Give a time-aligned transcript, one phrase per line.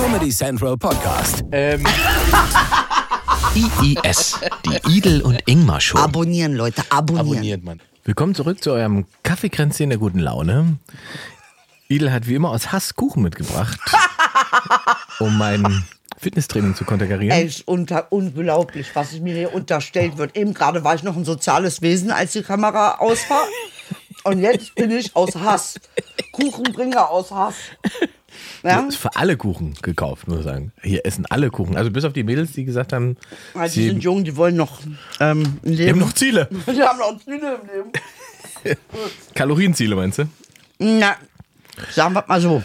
[0.00, 1.44] Comedy Central Podcast.
[3.54, 5.98] IIS, die Idel und Ingmar Show.
[5.98, 7.28] Abonnieren, Leute, abonnieren.
[7.28, 7.82] Abonniert man.
[8.04, 10.78] Willkommen zurück zu eurem Kaffeekränzchen der guten Laune.
[11.88, 13.78] Idel hat wie immer aus Hass Kuchen mitgebracht,
[15.18, 15.84] um mein
[16.16, 17.38] Fitnesstraining zu konterkarieren.
[17.38, 20.34] Ey, ist unter, unglaublich, was mir hier unterstellt wird.
[20.34, 23.44] Eben gerade war ich noch ein soziales Wesen, als die Kamera aus war.
[24.24, 25.80] Und jetzt bin ich aus Hass.
[26.32, 27.54] Kuchenbringer aus Hass.
[28.62, 28.80] Ja?
[28.86, 30.72] Ist für alle Kuchen gekauft, muss ich sagen.
[30.82, 31.76] Hier essen alle Kuchen.
[31.76, 33.16] Also bis auf die Mädels, die gesagt haben,
[33.54, 34.80] Also die sie, sind jung, die wollen noch
[35.20, 35.90] ähm, ein die Leben.
[36.00, 36.48] haben noch Ziele.
[36.66, 38.78] die haben noch Ziele im Leben.
[39.34, 40.24] Kalorienziele, meinst du?
[40.78, 41.16] Na,
[41.92, 42.62] sagen wir mal so.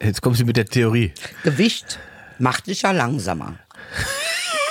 [0.00, 1.12] Jetzt kommst du mit der Theorie.
[1.42, 1.98] Gewicht
[2.38, 3.58] macht dich ja langsamer.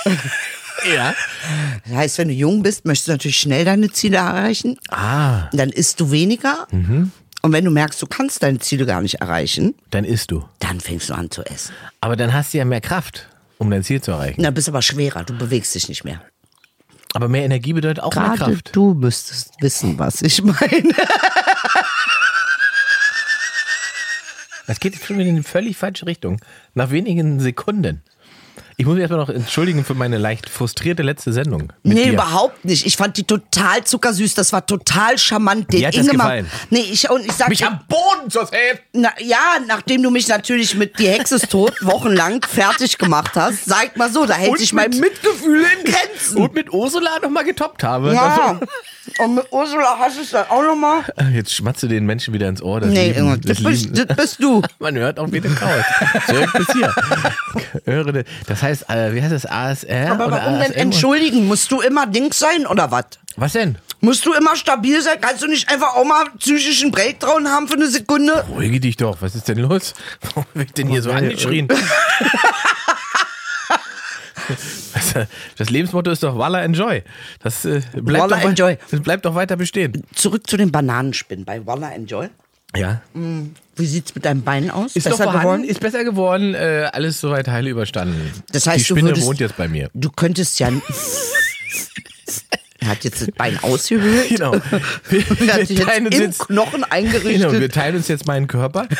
[0.92, 1.14] Ja.
[1.86, 4.78] Das heißt, wenn du jung bist, möchtest du natürlich schnell deine Ziele erreichen.
[4.90, 6.66] Ah, Dann isst du weniger.
[6.70, 7.10] Mhm.
[7.42, 10.44] Und wenn du merkst, du kannst deine Ziele gar nicht erreichen, dann isst du.
[10.60, 11.74] dann fängst du an zu essen.
[12.00, 14.40] Aber dann hast du ja mehr Kraft, um dein Ziel zu erreichen.
[14.40, 16.22] Na, bist aber schwerer, du bewegst dich nicht mehr.
[17.12, 18.70] Aber mehr Energie bedeutet auch mehr Gerade Kraft.
[18.74, 20.92] du müsstest wissen, was ich meine.
[24.66, 26.40] Das geht jetzt schon wieder in die völlig falsche Richtung.
[26.72, 28.02] Nach wenigen Sekunden.
[28.76, 31.72] Ich muss mich erstmal noch entschuldigen für meine leicht frustrierte letzte Sendung.
[31.84, 32.12] Nee, dir.
[32.14, 32.86] überhaupt nicht.
[32.86, 34.34] Ich fand die total zuckersüß.
[34.34, 35.72] Das war total charmant.
[35.72, 36.50] Den Mir hat das Ingemar- gefallen.
[36.70, 38.78] Nee, ich, und ich sag, Mich am Boden zu sehen!
[38.92, 43.64] na, ja, nachdem du mich natürlich mit Die Hexe ist tot wochenlang fertig gemacht hast,
[43.66, 46.38] sag mal so, da hält sich mein Mitgefühl in Grenzen.
[46.42, 48.12] Und mit Ursula nochmal getoppt habe.
[48.12, 48.58] ja.
[49.18, 51.02] Und mit Ursula hast du es dann auch nochmal.
[51.32, 52.80] Jetzt schmatzt du den Menschen wieder ins Ohr.
[52.80, 54.62] Das Nee, Lieben, Inge, das, bist, das bist du.
[54.78, 55.84] Man hört auch, wie du kaust.
[56.26, 56.92] Zurück bis hier.
[57.84, 59.46] Höre, das heißt, äh, wie heißt das?
[59.46, 60.10] ASR?
[60.10, 60.78] Aber oder warum denn ASM?
[60.80, 61.46] entschuldigen?
[61.46, 63.04] Musst du immer Dings sein oder was?
[63.36, 63.78] Was denn?
[64.00, 65.18] Musst du immer stabil sein?
[65.20, 68.44] Kannst du nicht einfach auch mal psychischen Breakdown haben für eine Sekunde?
[68.50, 69.16] Ruhige dich doch.
[69.22, 69.94] Was ist denn los?
[70.22, 71.68] Warum wird Oh, denn hier so angeschrien?
[75.56, 77.02] Das, Lebensmotto ist doch Walla Enjoy.
[77.42, 78.76] Das, äh, bleibt, Walla doch, enjoy.
[78.90, 80.04] das bleibt doch weiter bestehen.
[80.14, 82.28] Zurück zu den Bananenspinnen bei Walla Enjoy.
[82.76, 83.00] Ja.
[83.76, 84.96] Wie sieht's mit deinem Bein aus?
[84.96, 88.32] Ist doch vorhanden, ist besser geworden, äh, alles soweit heile überstanden.
[88.52, 89.90] Das heißt, Die du Spinne würdest- wohnt jetzt bei mir.
[89.94, 90.70] Du könntest ja.
[92.80, 94.28] er hat jetzt das Bein ausgehöhlt.
[94.28, 94.52] Genau.
[95.08, 97.48] Wir, hat sich wir, teilen jetzt uns im jetzt, Knochen eingerichtet.
[97.48, 98.88] genau, wir teilen uns jetzt meinen Körper.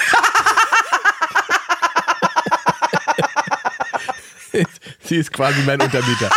[5.03, 6.31] Sie ist quasi mein Untermieter.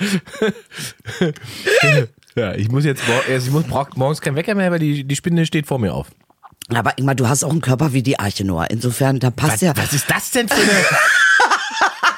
[2.34, 5.66] ja, ich muss jetzt ich muss, morgens kein Wecker mehr, weil die, die Spinne steht
[5.66, 6.08] vor mir auf.
[6.68, 8.70] Aber Ingmar, du hast auch einen Körper wie die Arche Noah.
[8.70, 9.76] Insofern, da passt Was, ja.
[9.76, 10.84] was ist das denn für eine.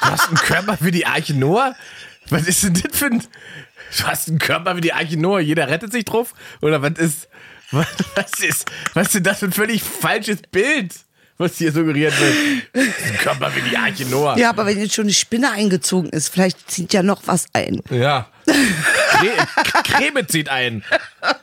[0.05, 1.75] Du hast einen Körper wie die Arche Noah?
[2.29, 3.23] Was ist denn das für ein.
[3.97, 6.35] Du hast einen Körper wie die Arche Noah, jeder rettet sich drauf?
[6.61, 7.29] Oder was ist.
[7.71, 8.71] Was, was ist.
[8.93, 10.95] Was ist denn das für ein völlig falsches Bild,
[11.39, 12.35] was hier suggeriert wird?
[12.73, 14.39] Das ist ein Körper wie die Arche Noah.
[14.39, 17.81] Ja, aber wenn jetzt schon eine Spinne eingezogen ist, vielleicht zieht ja noch was ein.
[17.91, 18.29] Ja.
[18.47, 20.85] Cre Creme zieht ein.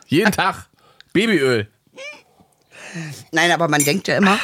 [0.08, 0.68] Jeden Tag.
[1.14, 1.68] Babyöl.
[3.32, 4.38] Nein, aber man denkt ja immer,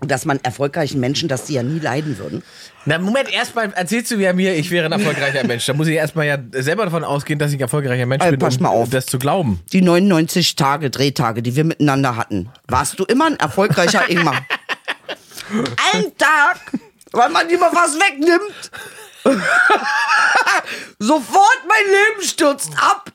[0.00, 2.42] dass man erfolgreichen Menschen, dass die ja nie leiden würden.
[2.86, 5.66] Na, Moment, erstmal erzählst du ja mir, ich wäre ein erfolgreicher Mensch.
[5.66, 8.38] Da muss ich erstmal ja selber davon ausgehen, dass ich ein erfolgreicher Mensch Äh, bin,
[8.40, 8.88] pass um mal auf.
[8.88, 9.60] das zu glauben.
[9.72, 14.46] Die 99 Tage, Drehtage, die wir miteinander hatten, warst du immer ein erfolgreicher Ingmar.
[15.94, 16.72] Ein Tag,
[17.12, 18.70] weil man mal was wegnimmt.
[20.98, 23.12] Sofort mein Leben stürzt ab.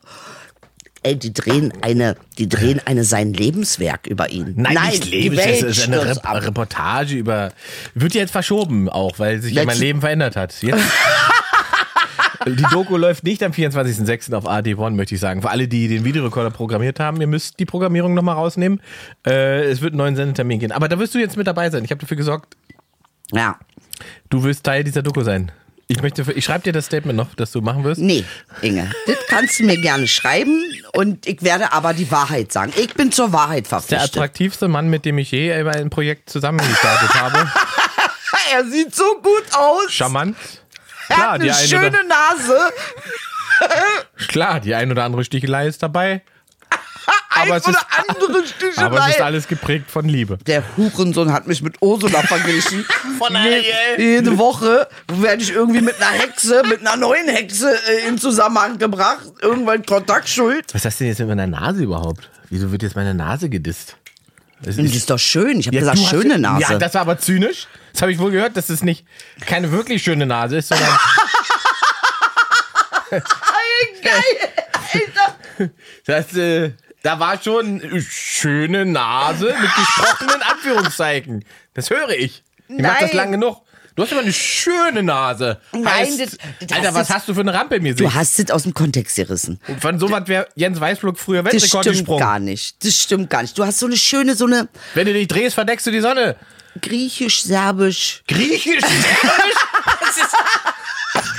[1.05, 4.53] Ey, die drehen eine, die drehen eine sein Lebenswerk über ihn.
[4.55, 6.41] Nein, nicht die Leben, das ist eine Rep ab.
[6.41, 7.51] Reportage über.
[7.93, 10.53] Wird jetzt verschoben auch, weil sich ja mein Leben verändert hat.
[10.61, 10.81] Jetzt.
[12.45, 14.33] Die Doku läuft nicht am 24.06.
[14.33, 15.41] auf AD1, möchte ich sagen.
[15.41, 18.81] Für alle, die den Videorekorder programmiert haben, ihr müsst die Programmierung nochmal rausnehmen.
[19.25, 20.71] Äh, es wird einen neuen Sendetermin gehen.
[20.71, 21.83] Aber da wirst du jetzt mit dabei sein.
[21.85, 22.55] Ich habe dafür gesorgt,
[23.31, 23.57] Ja,
[24.29, 25.51] du wirst Teil dieser Doku sein.
[25.87, 27.99] Ich möchte, ich schreibe dir das Statement noch, das du machen wirst.
[28.01, 28.23] nee,
[28.61, 32.71] Inge, das kannst du mir gerne schreiben und ich werde aber die Wahrheit sagen.
[32.77, 34.15] Ich bin zur Wahrheit Der verpflichtet.
[34.15, 37.49] attraktivste Mann, mit dem ich je über ein Projekt zusammengestartet habe.
[38.51, 39.91] Er sieht so gut aus.
[39.91, 40.35] Charmant.
[41.09, 42.59] Er Klar, hat die eine eine schöne oder, Nase.
[44.27, 46.21] klar, die ein oder andere Stichelei ist dabei.
[47.35, 48.77] Ein Aber es oder ist- andere Stichelei.
[48.85, 50.37] Aber es ist alles geprägt von Liebe.
[50.45, 52.85] Der Hurensohn hat mich mit Ursula verglichen.
[53.17, 53.63] Von Ariel.
[53.97, 58.77] Jede Woche werde ich irgendwie mit einer Hexe, mit einer neuen Hexe äh, in Zusammenhang
[58.77, 59.25] gebracht.
[59.41, 60.73] Irgendwann Kontaktschuld.
[60.73, 62.29] Was hast du denn jetzt mit meiner Nase überhaupt?
[62.49, 63.97] Wieso wird jetzt meine Nase gedisst?
[64.63, 65.59] Das Das ist doch schön.
[65.59, 66.61] Ich habe gesagt, du hast- schöne Nase.
[66.73, 67.67] Ja, das war aber zynisch.
[67.91, 69.05] Das habe ich wohl gehört, dass es nicht
[69.45, 70.89] keine wirklich schöne Nase ist, sondern
[74.01, 75.71] Geil.
[76.05, 76.71] Das äh,
[77.03, 81.45] Da war schon schöne Nase mit gesprochenen Anführungszeichen.
[81.73, 82.43] Das höre ich.
[82.69, 83.62] Ich mach das lang genug.
[83.95, 85.59] Du hast aber eine schöne Nase.
[85.71, 86.37] Nein, Heißt, das-
[86.67, 89.15] das Alter, was hast du für eine Rampe mir Du hast es aus dem Kontext
[89.15, 89.59] gerissen.
[89.79, 92.19] Von so was wäre Jens Weißblock früher Das Weltrekord stimmt gesprungen.
[92.19, 92.83] gar nicht.
[92.83, 93.57] Das stimmt gar nicht.
[93.57, 96.35] Du hast so eine schöne, so eine Wenn du dich drehst, verdeckst du die Sonne.
[96.81, 98.23] griechisch-serbisch.
[98.27, 98.81] Griechisch?
[98.81, 100.35] das ist,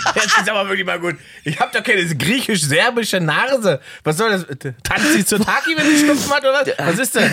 [0.15, 1.17] das ist aber wirklich mal gut.
[1.45, 3.81] Ich habe doch keine griechisch-serbische Nase.
[4.03, 4.47] Was soll das?
[4.83, 6.65] Tanzt sie zur Taki, wenn sie Schnupfen hat, oder?
[6.79, 7.31] Was ist denn?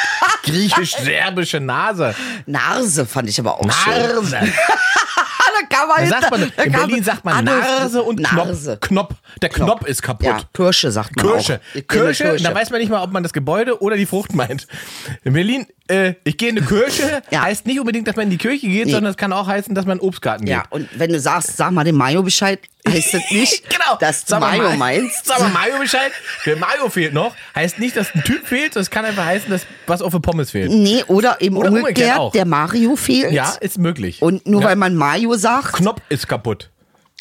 [0.44, 2.14] Griechisch-serbische Nase.
[2.46, 3.92] Nase fand ich aber auch schön.
[3.92, 4.38] Nase.
[5.60, 8.78] Da kann man Da sagt man, da in Berlin sagt man Nase und Nase.
[8.80, 9.10] Knopf.
[9.10, 9.14] Knopf.
[9.42, 10.26] Der Knopf ist kaputt.
[10.26, 11.54] Ja, Kirsche sagt man Kirsche.
[11.60, 11.74] auch.
[11.74, 14.66] Eine Kirsche, da weiß man nicht mal, ob man das Gebäude oder die Frucht meint.
[15.24, 17.42] In Berlin, äh, ich gehe in eine Kirche, Ja.
[17.42, 18.92] heißt nicht unbedingt, dass man in die Kirche geht, Nee.
[18.92, 20.72] sondern es kann auch heißen, dass man in den Obstgarten Ja, geht.
[20.72, 23.96] und wenn du sagst, sag mal dem Mayo Bescheid, heißt das nicht, genau.
[23.98, 25.24] dass du mal Mayo Ma- meinst.
[25.26, 26.12] Sag mal Mayo Bescheid.
[26.46, 27.34] Der Mayo fehlt noch.
[27.54, 30.20] Heißt nicht, dass ein Typ fehlt, sondern es kann einfach heißen, dass was auf der
[30.20, 30.70] Pommes fehlt.
[30.70, 32.32] Nee, oder eben Oder umgekehrt umgekehrt, auch.
[32.32, 33.32] der Mario fehlt.
[33.32, 34.20] Ja, ist möglich.
[34.22, 34.68] Und nur ja.
[34.68, 36.70] weil man Mayo sagt, Knopf ist kaputt.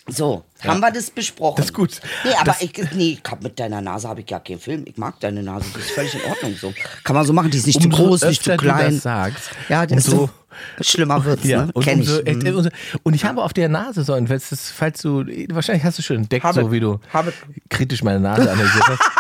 [0.08, 1.56] so, haben wir das besprochen.
[1.58, 1.92] Das ist gut.
[2.26, 4.84] Nee, aber Das- ich, nee, ich hab mit deiner Nase habe ich ja keinen Film.
[4.86, 6.74] Ich mag deine Nase, die ist völlig in Ordnung so.
[7.06, 8.94] Kann man so machen, die ist nicht zu Umso groß, nicht zu öfter du klein.
[8.96, 10.30] das sagst, ja, ist umso- so
[10.82, 11.72] schlimmer wird's, Ja, ne?
[11.74, 12.10] und, Kenn ich.
[12.10, 12.56] umso, echt, Mhm.
[12.56, 12.70] umso,
[13.04, 16.02] und ich habe auf der Nase so, und falls, das, falls du, wahrscheinlich hast du
[16.02, 16.62] schon entdeckt, Habe.
[16.62, 17.34] so wie du Habe.
[17.70, 19.00] kritisch meine Nase analysiert hast.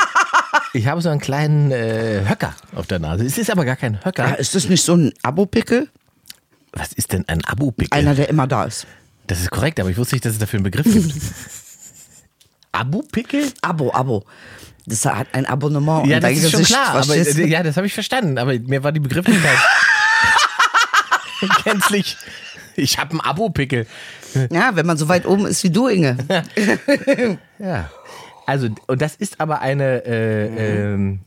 [0.76, 3.24] Ich habe so einen kleinen äh, Höcker auf der Nase.
[3.26, 4.28] Es ist aber gar kein Höcker.
[4.30, 5.88] Ja, ist das nicht so ein Abo-Pickel?
[6.72, 7.96] Was ist denn ein Abo-Pickel?
[7.96, 8.88] Einer, der immer da ist.
[9.28, 11.14] Das ist korrekt, aber ich wusste nicht, dass es dafür einen Begriff gibt.
[12.72, 13.52] Abo-Pickel?
[13.62, 14.26] Abo, Abo.
[14.86, 16.08] Das hat ein Abonnement.
[16.08, 16.96] Ja, und das ist schon Gesicht, klar.
[16.96, 18.38] Aber, ja, das habe ich verstanden.
[18.38, 19.58] Aber mir war die Begrifflichkeit
[21.63, 22.18] gänzlich.
[22.75, 23.86] Ich habe einen Abo-Pickel.
[24.51, 26.18] Ja, wenn man so weit oben ist wie du, Inge.
[27.60, 27.90] Ja.
[28.45, 30.06] Also, und das ist aber eine.
[30.06, 31.19] Äh, ähm,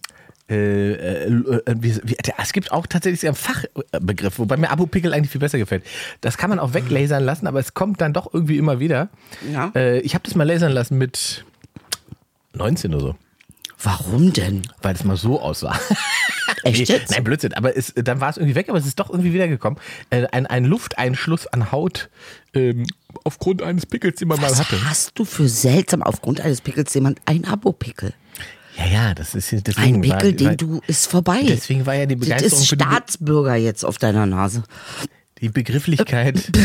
[0.49, 5.33] äh, äh, äh, wie, wie, es gibt auch tatsächlich einen Fachbegriff, wobei mir Abo-Pickel eigentlich
[5.33, 5.85] viel besser gefällt.
[6.21, 9.09] Das kann man auch weglasern lassen, aber es kommt dann doch irgendwie immer wieder.
[9.53, 9.73] Ja.
[9.75, 11.45] Äh, ich habe das mal lasern lassen mit
[12.53, 13.17] 19 oder so,
[13.83, 14.63] Warum denn?
[14.83, 15.79] weil es mal so aussah.
[16.63, 17.11] Echt jetzt?
[17.11, 17.53] Nein, Blödsinn.
[17.55, 19.79] Aber es, dann war es irgendwie weg, aber es ist doch irgendwie wiedergekommen.
[20.11, 22.09] Äh, ein, ein Lufteinschluss an Haut
[22.55, 22.87] ähm,
[23.25, 24.85] aufgrund eines Pickels, den man mal Was hatte.
[24.89, 28.15] hast du für seltsam aufgrund eines Pickels jemand ein Abo-Pickel?
[28.79, 31.43] Ja, ja, das ist deswegen Ein Pickel, war, den war, du ist vorbei.
[31.47, 34.63] Deswegen war ja die das Begeisterung ist für die, Be- Staatsbürger jetzt auf deiner Nase.
[35.41, 36.51] die Begrifflichkeit.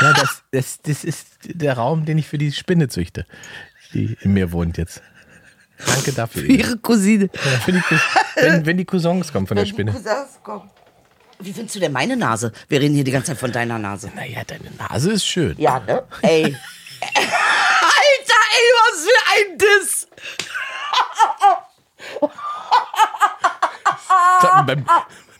[0.00, 3.26] ja, das, das, das ist der Raum, den ich für die Spinne züchte,
[3.94, 5.02] die in mir wohnt jetzt.
[5.86, 6.44] Danke dafür.
[6.44, 6.54] Ina.
[6.54, 7.30] Ihre Cousine.
[7.32, 8.00] Ja, für die, Cous-
[8.36, 9.94] wenn, wenn die Cousins kommen von der Spinne.
[11.40, 12.52] Wie findest du denn meine Nase?
[12.68, 14.10] Wir reden hier die ganze Zeit von deiner Nase.
[14.14, 15.54] Naja, deine Nase ist schön.
[15.58, 16.02] Ja, ne?
[16.22, 16.44] Ey.
[17.00, 20.08] Alter, ey, was für ein Diss.
[24.66, 24.84] Beim,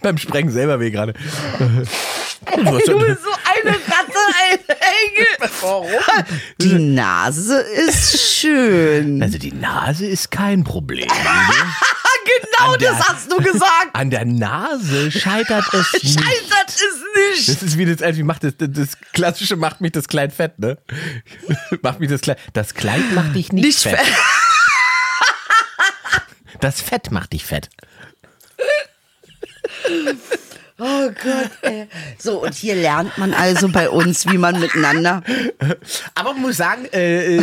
[0.02, 1.12] beim Sprengen selber weh gerade.
[1.12, 4.58] Du hast Du bist so eine Ratte, ey.
[4.68, 5.50] Engel.
[5.60, 5.90] Warum?
[6.60, 9.22] Die Nase ist schön.
[9.22, 11.06] Also die Nase ist kein Problem.
[12.58, 13.88] genau An der- das hast du gesagt.
[13.92, 16.20] An der Nase scheitert es nicht.
[16.20, 17.48] Scheitert es nicht.
[17.48, 20.32] Das ist wie das, also wie macht das, das, das klassische macht mich das Kleid
[20.32, 20.78] fett, ne?
[21.82, 22.38] macht mich das Kleid.
[22.52, 23.98] Das Kleid macht dich nicht, Nicht fett.
[23.98, 24.14] fett.
[26.60, 27.68] Das Fett macht dich fett.
[30.80, 31.88] Oh Gott, ey.
[32.18, 35.24] So, und hier lernt man also bei uns, wie man miteinander.
[36.14, 37.42] Aber man muss sagen, äh, äh,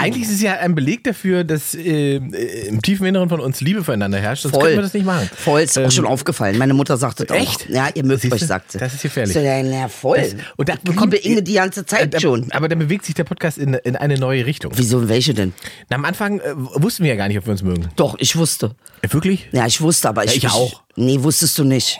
[0.00, 3.62] eigentlich ist es ja ein Beleg dafür, dass äh, äh, im tiefen Inneren von uns
[3.62, 4.42] Liebe füreinander herrscht.
[4.42, 5.30] Sonst könnten wir das nicht machen.
[5.34, 6.58] Voll, ist auch schon aufgefallen.
[6.58, 7.62] Meine Mutter sagte das echt?
[7.62, 7.68] auch.
[7.70, 8.78] Ja, ihr mögt Siehste, euch, sagt sie.
[8.78, 9.32] das ist gefährlich.
[9.32, 10.18] So, ja, na, voll.
[10.18, 12.52] Das- und da liebe Inge die ganze Äh, Zeit da- schon.
[12.52, 14.72] Aber dann bewegt sich der Podcast in, in eine neue Richtung.
[14.76, 15.54] Wieso, welche denn?
[15.88, 17.88] Na, am Anfang äh, wussten wir ja gar nicht, ob wir uns mögen.
[17.96, 18.72] Doch, ich wusste.
[19.00, 19.48] Äh, wirklich?
[19.52, 20.36] Ja, ich wusste, aber ich.
[20.36, 20.82] ich auch.
[20.98, 21.98] Nee, wusstest du nicht.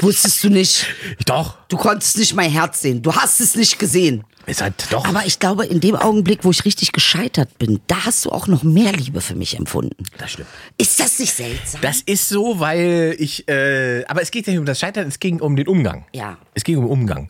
[0.00, 0.86] Wusstest du nicht.
[1.18, 1.56] Ich doch.
[1.68, 3.02] Du konntest nicht mein Herz sehen.
[3.02, 4.24] Du hast es nicht gesehen.
[4.46, 5.04] Ist halt doch.
[5.08, 8.46] Aber ich glaube, in dem Augenblick, wo ich richtig gescheitert bin, da hast du auch
[8.46, 10.04] noch mehr Liebe für mich empfunden.
[10.18, 10.48] das stimmt.
[10.78, 11.80] Ist das nicht seltsam?
[11.80, 15.18] Das ist so, weil ich, äh, aber es geht ja nicht um das Scheitern, es
[15.18, 16.06] ging um den Umgang.
[16.12, 16.38] Ja.
[16.54, 17.26] Es ging um Umgang.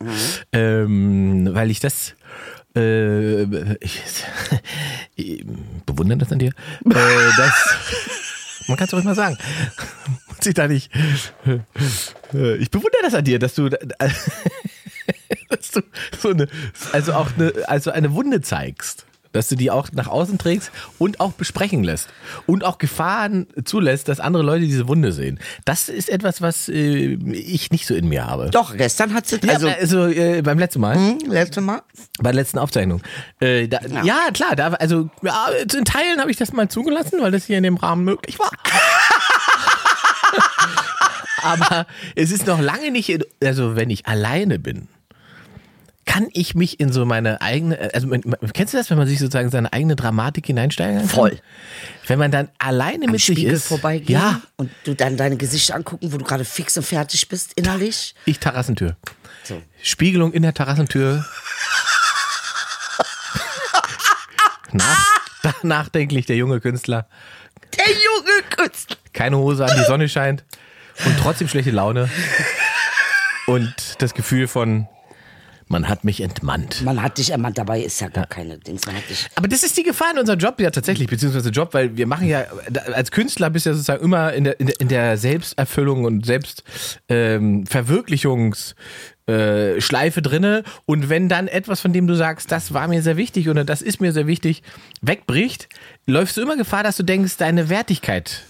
[0.51, 2.13] Ähm, weil ich das,
[2.75, 4.01] äh, ich,
[5.15, 5.43] ich
[5.87, 6.51] bewundere das an dir,
[6.85, 7.77] äh, das,
[8.67, 9.39] man kann es ruhig mal sagen,
[10.47, 10.91] muss ich da nicht,
[12.33, 13.69] äh, ich bewundere das an dir, dass du,
[15.49, 15.81] dass du
[16.21, 16.47] so eine,
[16.93, 19.05] also auch eine, also eine Wunde zeigst.
[19.33, 22.07] dass du die auch nach außen trägst und auch besprechen lässt
[22.47, 25.37] und auch Gefahren zulässt, dass andere Leute diese Wunde sehen.
[25.65, 28.49] Das ist etwas, was äh, ich nicht so in mir habe.
[28.51, 31.81] Doch, gestern hat sie, Also, also, also äh, beim letzten Mal, hm, letzte Mal.
[32.19, 33.01] bei der letzten Aufzeichnung.
[33.39, 34.31] Äh, da, ja.
[34.33, 37.63] klar, da, also ja, in Teilen habe ich das mal zugelassen, weil das hier in
[37.63, 38.49] dem Rahmen möglich war.
[41.41, 44.87] Aber es ist noch lange nicht, in, also wenn ich alleine bin,
[46.05, 48.07] kann ich mich in so meine eigene, also
[48.53, 51.09] kennst du das, wenn man sich sozusagen seine eigene Dramatik hineinsteigern kann?
[51.09, 51.39] Voll.
[52.07, 53.67] Wenn man dann alleine Am mit sich Spiegel ist.
[53.67, 57.51] vorbeigehen Ja, und du dann deine Gesichter angucken, wo du gerade fix und fertig bist
[57.55, 58.15] innerlich.
[58.25, 58.95] ich Terrassentür.
[59.43, 59.61] So.
[59.83, 61.25] Spiegelung in der Terrassentür.
[64.71, 65.05] Nach,
[65.61, 67.07] nachdenklich der junge Künstler.
[67.77, 68.97] Der junge Künstler.
[69.13, 70.43] keine Hose an, die Sonne scheint
[71.05, 72.09] und trotzdem schlechte Laune.
[73.47, 74.87] Und das Gefühl von,
[75.69, 76.81] man hat mich entmannt.
[76.83, 78.83] Man hat dich ermannt, dabei ist ja gar keine Dings.
[79.35, 82.27] Aber das ist die Gefahr in unserem Job ja tatsächlich, beziehungsweise Job, weil wir machen
[82.27, 82.45] ja,
[82.93, 86.25] als Künstler bist du ja sozusagen immer in der, in der, in der Selbsterfüllung und
[86.25, 88.75] Selbstverwirklichungs- ähm,
[89.27, 93.17] äh, Schleife drinne und wenn dann etwas, von dem du sagst, das war mir sehr
[93.17, 94.63] wichtig oder das ist mir sehr wichtig,
[95.01, 95.67] wegbricht,
[96.05, 98.43] läufst du immer Gefahr, dass du denkst, deine Wertigkeit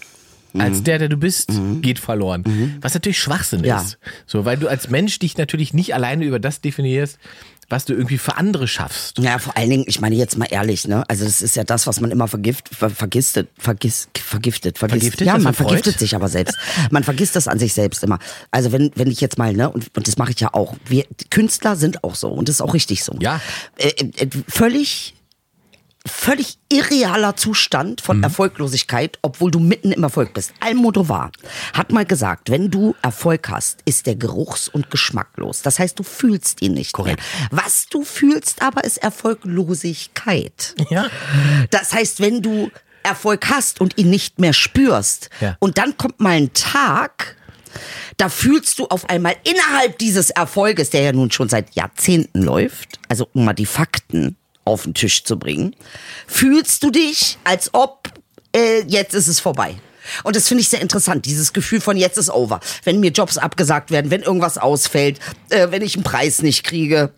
[0.56, 1.50] als der, der du bist,
[1.82, 2.78] geht verloren.
[2.80, 3.80] Was natürlich Schwachsinn Ja.
[3.80, 3.98] ist.
[4.26, 7.18] So, weil du als Mensch dich natürlich nicht alleine über das definierst,
[7.70, 9.18] was du irgendwie für andere schaffst.
[9.18, 11.04] Ja, vor allen Dingen, ich meine jetzt mal ehrlich, ne?
[11.08, 15.02] Also das ist ja das, was man immer vergift, ver, vergistet, vergis, vergiftet, vergisst.
[15.02, 15.26] Vergiftet?
[15.26, 16.56] Ja, man vergiftet sich aber selbst.
[16.90, 18.20] Man vergisst das an sich selbst immer.
[18.50, 20.76] Also wenn, wenn ich jetzt mal, ne, und, und das mache ich ja auch.
[20.86, 23.14] Wir Künstler sind auch so und das ist auch richtig so.
[23.20, 23.38] Ja.
[23.76, 25.14] Äh, äh, völlig
[26.06, 28.04] völlig irrealer Zustand Mhm.
[28.04, 30.52] von Erfolglosigkeit, obwohl du mitten im Erfolg bist.
[30.60, 31.30] Almodovar
[31.74, 35.62] hat mal gesagt, wenn du Erfolg hast, ist der geruchs- und geschmacklos.
[35.62, 37.20] Das heißt, du fühlst ihn nicht Korrekt.
[37.40, 37.48] mehr.
[37.64, 40.74] Was du fühlst aber, ist Erfolglosigkeit.
[40.90, 41.06] Ja.
[41.70, 42.70] Das heißt, wenn du
[43.02, 45.56] Erfolg hast und ihn nicht mehr spürst Ja.
[45.60, 47.36] und dann kommt mal ein Tag,
[48.16, 52.98] da fühlst du auf einmal innerhalb dieses Erfolges, der ja nun schon seit Jahrzehnten läuft,
[53.08, 54.36] also um mal die Fakten
[54.68, 55.74] auf den Tisch zu bringen,
[56.26, 58.10] fühlst du dich, als ob
[58.54, 59.76] äh, jetzt ist es vorbei.
[60.22, 62.60] Und das finde ich sehr interessant, dieses Gefühl von jetzt ist over.
[62.84, 65.18] Wenn mir Jobs abgesagt werden, wenn irgendwas ausfällt,
[65.50, 67.12] äh, wenn ich einen Preis nicht kriege,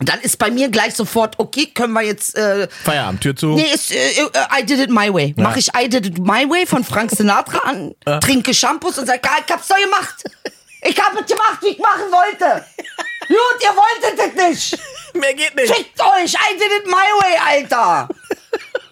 [0.00, 3.54] dann ist bei mir gleich sofort, okay, können wir jetzt äh, Feierabend, Tür zu.
[3.54, 5.34] Nee, ist, äh, äh, I did it my way.
[5.36, 9.22] Mach ich I did it my way von Frank Sinatra an, trinke Shampoos und sag,
[9.22, 10.22] "Geil, ich hab's doch gemacht.
[10.82, 12.64] Ich hab es gemacht, wie ich machen wollte.
[13.28, 14.82] Gut, ihr wolltet es nicht.
[15.14, 15.74] Mehr geht nicht.
[15.74, 18.08] Fickt euch, I did it my way, Alter.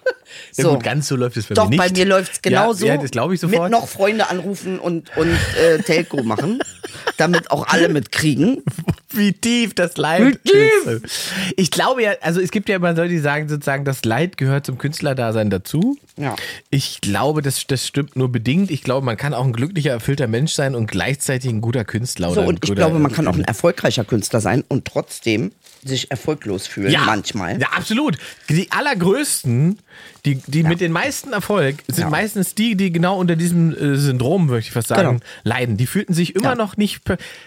[0.56, 0.74] Ja, So.
[0.74, 1.94] gut, ganz so läuft es bei Doch, mir nicht.
[1.94, 2.86] bei mir läuft's genauso.
[2.86, 3.64] Ja, ja das glaube ich sofort.
[3.64, 6.60] Mit noch Freunde anrufen und, und äh, Telco machen,
[7.16, 8.62] damit auch alle mitkriegen.
[9.10, 10.86] Wie tief das Leid Wie tief?
[10.86, 11.32] ist.
[11.56, 14.66] Ich glaube ja, also es gibt ja immer Leute, die sagen sozusagen, das Leid gehört
[14.66, 15.96] zum Künstlerdasein dazu.
[16.16, 16.34] Ja.
[16.70, 18.70] Ich glaube, das, das stimmt nur bedingt.
[18.70, 22.28] Ich glaube, man kann auch ein glücklicher, erfüllter Mensch sein und gleichzeitig ein guter Künstler.
[22.32, 25.52] So, oder und ich glaube, man kann auch ein erfolgreicher Künstler sein und trotzdem
[25.86, 27.60] sich erfolglos fühlen, ja, manchmal.
[27.60, 28.18] Ja, absolut.
[28.48, 29.78] Die allergrößten,
[30.24, 32.10] die, die mit den meisten Erfolg, sind Ja.
[32.10, 35.20] meistens die, die genau unter diesem äh, Syndrom, möchte ich fast sagen, Genau.
[35.44, 35.76] leiden.
[35.76, 36.54] Die fühlten sich immer Ja.
[36.54, 37.00] noch nicht.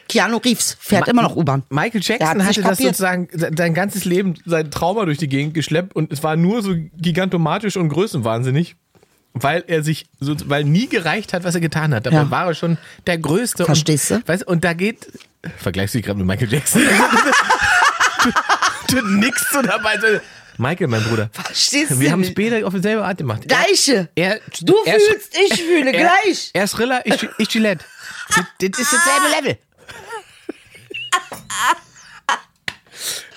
[0.08, 1.64] Keanu Reeves fährt Ma- immer noch U-Bahn.
[1.70, 5.54] Michael Jackson hat's hatte das sozusagen se- sein ganzes Leben, sein Trauma durch die Gegend
[5.54, 8.76] geschleppt und es war nur so gigantomatisch und größenwahnsinnig,
[9.34, 12.06] weil er sich, so, weil nie gereicht hat, was er getan hat.
[12.06, 12.32] Dabei Ja.
[12.32, 12.78] war er schon
[13.08, 13.66] der Größte.
[13.66, 14.28] Verstehst und, du?
[14.28, 15.08] Weißt, und da geht,
[15.58, 16.82] vergleichst du dich gerade mit Michael Jackson?
[18.90, 20.22] du, nix so dabei.
[20.58, 21.30] Michael, mein Bruder.
[21.32, 23.48] Verstehst du Wir haben es beide auf dieselbe Art gemacht.
[23.48, 24.10] Gleiche.
[24.16, 26.52] Er, Du er, fühlst, ich fühle, er, gleich.
[26.54, 27.86] Er ist Rilla, ich, ich Gillette.
[28.36, 29.58] Das, das ist dasselbe Level.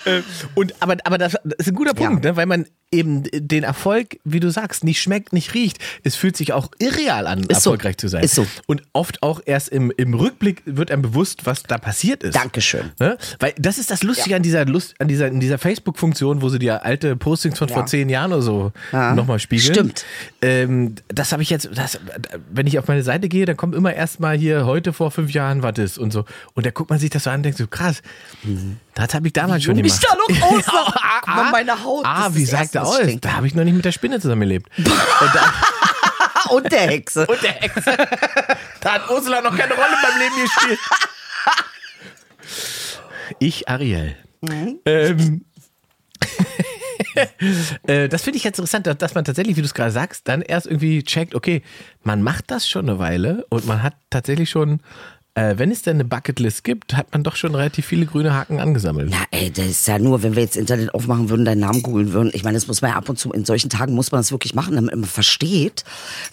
[0.05, 0.21] Äh,
[0.55, 2.35] Und aber, aber das ist ein guter Punkt, ne?
[2.35, 5.79] weil man eben den Erfolg, wie du sagst, nicht schmeckt, nicht riecht.
[6.03, 7.49] Es fühlt sich auch irreal an, so.
[7.49, 8.23] erfolgreich zu sein.
[8.23, 8.45] Ist so.
[8.67, 12.35] Und oft auch erst im, im Rückblick wird einem bewusst, was da passiert ist.
[12.35, 12.91] Dankeschön.
[12.99, 13.17] Ne?
[13.39, 16.59] Weil das ist das Lustige an dieser Lust, an dieser, in dieser Facebook-Funktion, wo sie
[16.59, 19.15] dir alte Postings von vor zehn Jahren oder so Ja.
[19.15, 19.73] nochmal spiegeln.
[19.73, 20.05] Stimmt.
[20.41, 21.99] Ähm, das habe ich jetzt, das,
[22.51, 25.63] wenn ich auf meine Seite gehe, dann kommt immer erstmal hier heute vor fünf Jahren
[25.63, 26.25] was ist und so.
[26.53, 28.01] Und da guckt man sich das so an und denkt so, krass,
[28.93, 29.99] das habe ich damals schon jung gemacht.
[30.03, 30.51] ich da noch.
[30.53, 30.61] Ja,
[31.21, 32.97] Guck mal, meine Haut, Ah, ist wie sagt er aus?
[32.99, 33.25] stinkt.
[33.25, 34.69] Da habe ich noch nicht mit der Spinne zusammengelebt.
[34.77, 34.87] Und
[35.33, 35.53] da,
[36.49, 37.25] Und der Hexe.
[37.25, 37.97] und der Hexe.
[38.81, 40.79] Da hat Ursula noch keine Rolle meinem Leben gespielt.
[43.39, 44.15] Ich, Ariel.
[44.85, 45.45] Ähm,
[47.87, 50.41] äh, das finde ich jetzt interessant, dass man tatsächlich, wie du es gerade sagst, dann
[50.41, 51.61] erst irgendwie checkt, okay,
[52.03, 54.81] man macht das schon eine Weile und man hat tatsächlich schon
[55.35, 58.59] äh, wenn es denn eine Bucketlist gibt, hat man doch schon relativ viele grüne Haken
[58.59, 59.11] angesammelt.
[59.11, 62.13] Ja, ey, das ist ja nur, wenn wir jetzt Internet aufmachen würden, deinen Namen googeln
[62.13, 62.29] würden.
[62.33, 64.31] Ich meine, das muss man ja ab und zu, in solchen Tagen muss man das
[64.31, 65.85] wirklich machen, damit man versteht,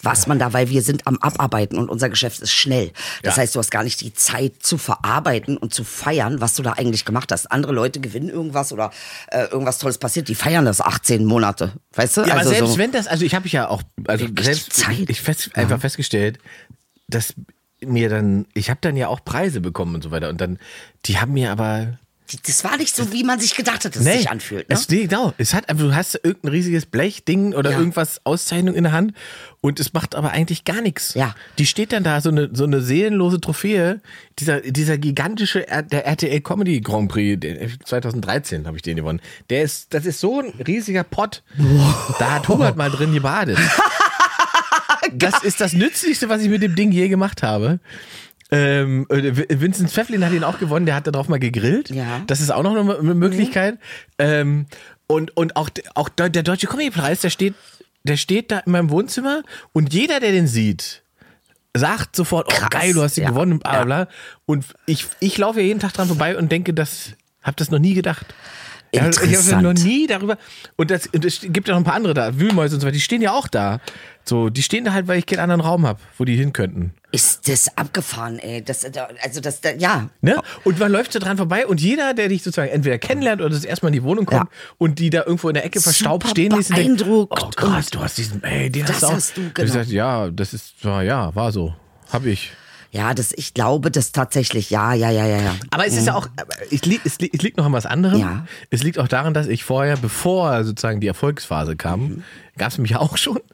[0.03, 2.91] was man da, weil wir sind am Abarbeiten und unser Geschäft ist schnell.
[3.23, 3.41] Das Ja.
[3.41, 6.73] heißt, du hast gar nicht die Zeit zu verarbeiten und zu feiern, was du da
[6.73, 7.51] eigentlich gemacht hast.
[7.51, 8.91] Andere Leute gewinnen irgendwas oder
[9.31, 11.71] äh, irgendwas Tolles passiert, die feiern das 18 Monate.
[11.95, 12.21] Weißt du?
[12.21, 15.09] Ja, aber also selbst so, wenn das, also ich habe ja auch, also selbst Zeit.
[15.09, 16.37] ich fest, einfach festgestellt,
[17.07, 17.33] dass
[17.83, 20.59] mir dann, ich habe dann ja auch Preise bekommen und so weiter und dann,
[21.05, 21.97] die haben mir aber
[22.45, 24.69] das war nicht so, wie man sich gedacht hat, dass es sich anfühlt.
[24.69, 24.75] Ne?
[24.75, 25.33] Es, nee, genau.
[25.37, 27.79] Es hat einfach, du hast irgendein riesiges Blechding oder Ja.
[27.79, 29.13] irgendwas Auszeichnung in der Hand
[29.59, 31.13] und es macht aber eigentlich gar nichts.
[31.13, 31.35] Ja.
[31.57, 33.99] Die steht dann da, so eine, so eine seelenlose Trophäe,
[34.39, 39.19] dieser, dieser gigantische, der RTL Comedy Grand Prix, der- 2013 habe ich den gewonnen.
[39.49, 41.43] Der ist, das ist so ein riesiger Pott.
[42.17, 43.57] Da hat Hubert mal drin gebadet.
[45.13, 47.79] das ist das Nützlichste, was ich mit dem Ding je gemacht habe.
[48.51, 51.89] Ähm, äh, Vincent Pfefflin hat ihn auch gewonnen, der hat darauf mal gegrillt.
[51.89, 52.21] Ja.
[52.27, 53.77] Das ist auch noch eine Möglichkeit.
[54.19, 54.65] Ähm,
[55.07, 57.53] und, und auch, auch der Deutsche Comedy-Preis, der steht,
[58.03, 61.03] der steht da in meinem Wohnzimmer und jeder, der den sieht,
[61.73, 63.29] sagt sofort, oh Krass, geil, du hast ihn ja.
[63.29, 64.07] gewonnen, bla bla bla.
[64.45, 67.79] Und ich, ich laufe ja jeden Tag dran vorbei und denke, das, hab das noch
[67.79, 68.25] nie gedacht.
[68.93, 69.63] Ja, Ich habe Interessant.
[69.63, 70.37] noch nie darüber.
[70.75, 72.95] Und das, und es gibt ja noch ein paar andere da, Wühlmäuse und so weiter,
[72.95, 73.79] die stehen ja auch da.
[74.23, 76.93] So, die stehen da halt, weil ich keinen anderen Raum habe, wo die hin könnten.
[77.11, 78.63] Ist das abgefahren, ey.
[78.63, 78.85] Das,
[79.23, 80.09] also das, ja.
[80.21, 80.39] Ne?
[80.63, 83.65] Und man läuft so dran vorbei und jeder, der dich sozusagen entweder kennenlernt oder das
[83.65, 84.57] erstmal in die Wohnung kommt Ja.
[84.77, 87.85] und die da irgendwo in der Ecke verstaubt Super stehen ließen, denkt, beeindruckt oh krass,
[87.87, 89.11] und- du hast diesen, ey, den Das hast du auch.
[89.13, 89.65] hast du, genau.
[89.67, 91.73] Ich sag, ja, das ist, war, ja, war so.
[92.13, 92.51] Hab ich.
[92.93, 95.55] Ja, das, ich glaube das tatsächlich, ja, ja, ja, ja, ja.
[95.71, 97.85] Aber es ist ja auch, aber es, liegt, es, liegt, es liegt noch an was
[97.85, 98.19] anderem.
[98.19, 98.45] Ja.
[98.69, 102.23] Es liegt auch daran, dass ich vorher, bevor sozusagen die Erfolgsphase kam, Mhm.
[102.57, 103.39] Gab es mich auch schon.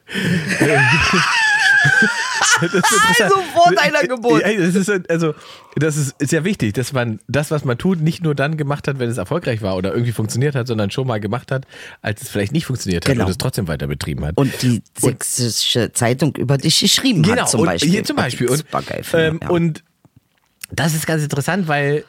[2.60, 3.20] Das ist interessant.
[3.20, 4.42] Also vor deiner Geburt.
[4.42, 5.34] Ja, das ist, also,
[5.76, 8.88] das ist, ist ja wichtig, dass man das, was man tut, nicht nur dann gemacht
[8.88, 11.66] hat, wenn es erfolgreich war oder irgendwie funktioniert hat, sondern schon mal gemacht hat,
[12.02, 13.24] als es vielleicht nicht funktioniert hat Genau.
[13.24, 14.36] und es trotzdem weiter betrieben hat.
[14.36, 17.90] Und die sächsische Zeitung über dich geschrieben genau, hat zum und Beispiel.
[17.90, 18.48] Hier zum Beispiel.
[18.48, 19.48] Und, ich super geil finde, ähm, ja.
[19.48, 19.84] und
[20.70, 22.04] das ist ganz interessant, weil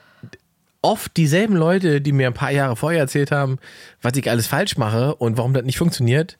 [0.81, 3.59] oft dieselben Leute, die mir ein paar Jahre vorher erzählt haben,
[4.01, 6.37] was ich alles falsch mache und warum das nicht funktioniert,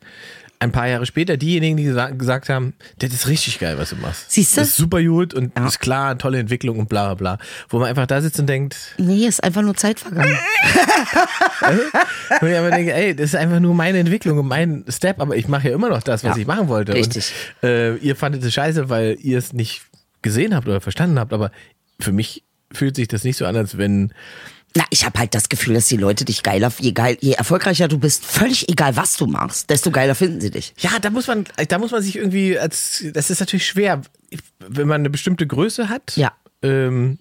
[0.62, 3.96] ein paar Jahre später diejenigen, die gesa- gesagt haben, das ist richtig geil, was du
[3.96, 4.30] machst.
[4.30, 4.62] Siehst du?
[4.62, 7.46] Das ist super gut und ist klar, tolle Entwicklung und bla bla bla.
[7.70, 10.38] Wo man einfach da sitzt und denkt, nee, ist einfach nur Zeit vergangen.
[12.42, 15.36] wo ich einfach denke, ey, das ist einfach nur meine Entwicklung und mein Step, aber
[15.36, 16.94] ich mache ja immer noch das, was Ja, ich machen wollte.
[16.94, 17.32] richtig.
[17.62, 19.84] Und, äh, ihr fandet es scheiße, weil ihr es nicht
[20.22, 21.52] gesehen habt oder verstanden habt, aber
[22.00, 24.14] für mich fühlt sich das nicht so an, als wenn
[24.76, 27.88] Na, ich habe halt das Gefühl, dass die Leute dich geiler, je, geil, je erfolgreicher
[27.88, 30.74] du bist, völlig egal, was du machst, desto geiler finden sie dich.
[30.78, 34.02] Ja, da muss man, da muss man sich irgendwie als, das ist natürlich schwer,
[34.60, 36.16] wenn man eine bestimmte Größe hat.
[36.18, 36.34] Ja.
[36.62, 37.18] Ähm,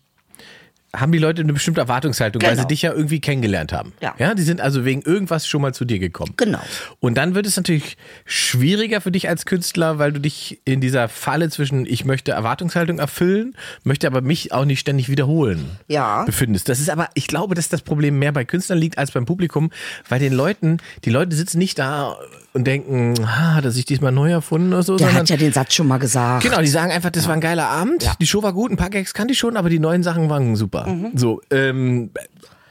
[0.96, 2.62] haben die Leute eine bestimmte Erwartungshaltung, weil Genau.
[2.62, 3.92] sie dich ja irgendwie kennengelernt haben.
[4.00, 4.14] Ja.
[4.18, 4.34] ja.
[4.34, 6.32] Die sind also wegen irgendwas schon mal zu dir gekommen.
[6.36, 6.60] Genau.
[7.00, 11.08] Und dann wird es natürlich schwieriger für dich als Künstler, weil du dich in dieser
[11.08, 16.24] Falle zwischen ich möchte Erwartungshaltung erfüllen, möchte aber mich auch nicht ständig wiederholen Ja.
[16.24, 16.68] befindest.
[16.68, 19.70] Das ist aber, ich glaube, dass das Problem mehr bei Künstlern liegt als beim Publikum,
[20.08, 22.16] weil den Leuten, die Leute sitzen nicht da
[22.54, 25.36] und denken, ah, hat er sich diesmal neu erfunden oder so, Der sondern hat ja
[25.36, 26.44] den Satz schon mal gesagt.
[26.44, 28.90] Genau, die sagen einfach, das war ein geiler Abend, die Show war gut, ein paar
[28.90, 30.77] Gags kannte ich schon, aber die neuen Sachen waren super.
[31.14, 32.10] So, ähm,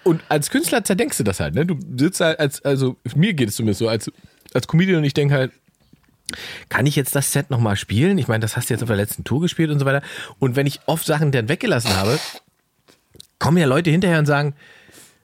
[0.04, 1.66] und als Künstler zerdenkst du das halt, ne?
[1.66, 4.10] Du sitzt halt als, also mir geht es zumindest so, als,
[4.54, 5.52] als Comedian und ich denke halt,
[6.70, 8.18] kann ich jetzt das Set nochmal spielen?
[8.18, 10.02] Ich meine, das hast du jetzt auf der letzten Tour gespielt und so weiter.
[10.40, 12.20] Und wenn ich oft Sachen dann weggelassen habe,
[13.40, 14.54] kommen ja Leute hinterher und sagen,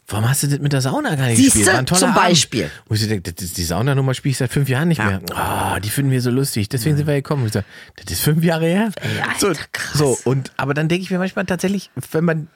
[0.08, 1.68] warum hast du das mit der Sauna gar nicht Siehste, gespielt?
[1.74, 2.24] War ein toller zum Abend.
[2.24, 2.70] Beispiel.
[2.88, 5.06] Wo ich denke, die Saunanummer spiele ich seit fünf Jahren nicht Ja.
[5.06, 5.22] mehr.
[5.36, 7.42] Ah, die finden wir so lustig, deswegen sind wir gekommen.
[7.44, 7.66] Und ich sage,
[7.98, 8.92] das ist fünf Jahre her.
[9.28, 9.98] Alter, so, krass.
[9.98, 12.48] so, und aber dann denke ich mir manchmal tatsächlich, wenn man,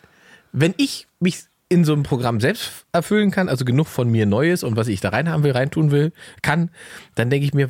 [0.51, 4.63] wenn ich mich in so einem Programm selbst erfüllen kann, also genug von mir Neues
[4.63, 6.69] und was ich da reinhaben will, reintun will, kann,
[7.15, 7.69] dann denke ich mir,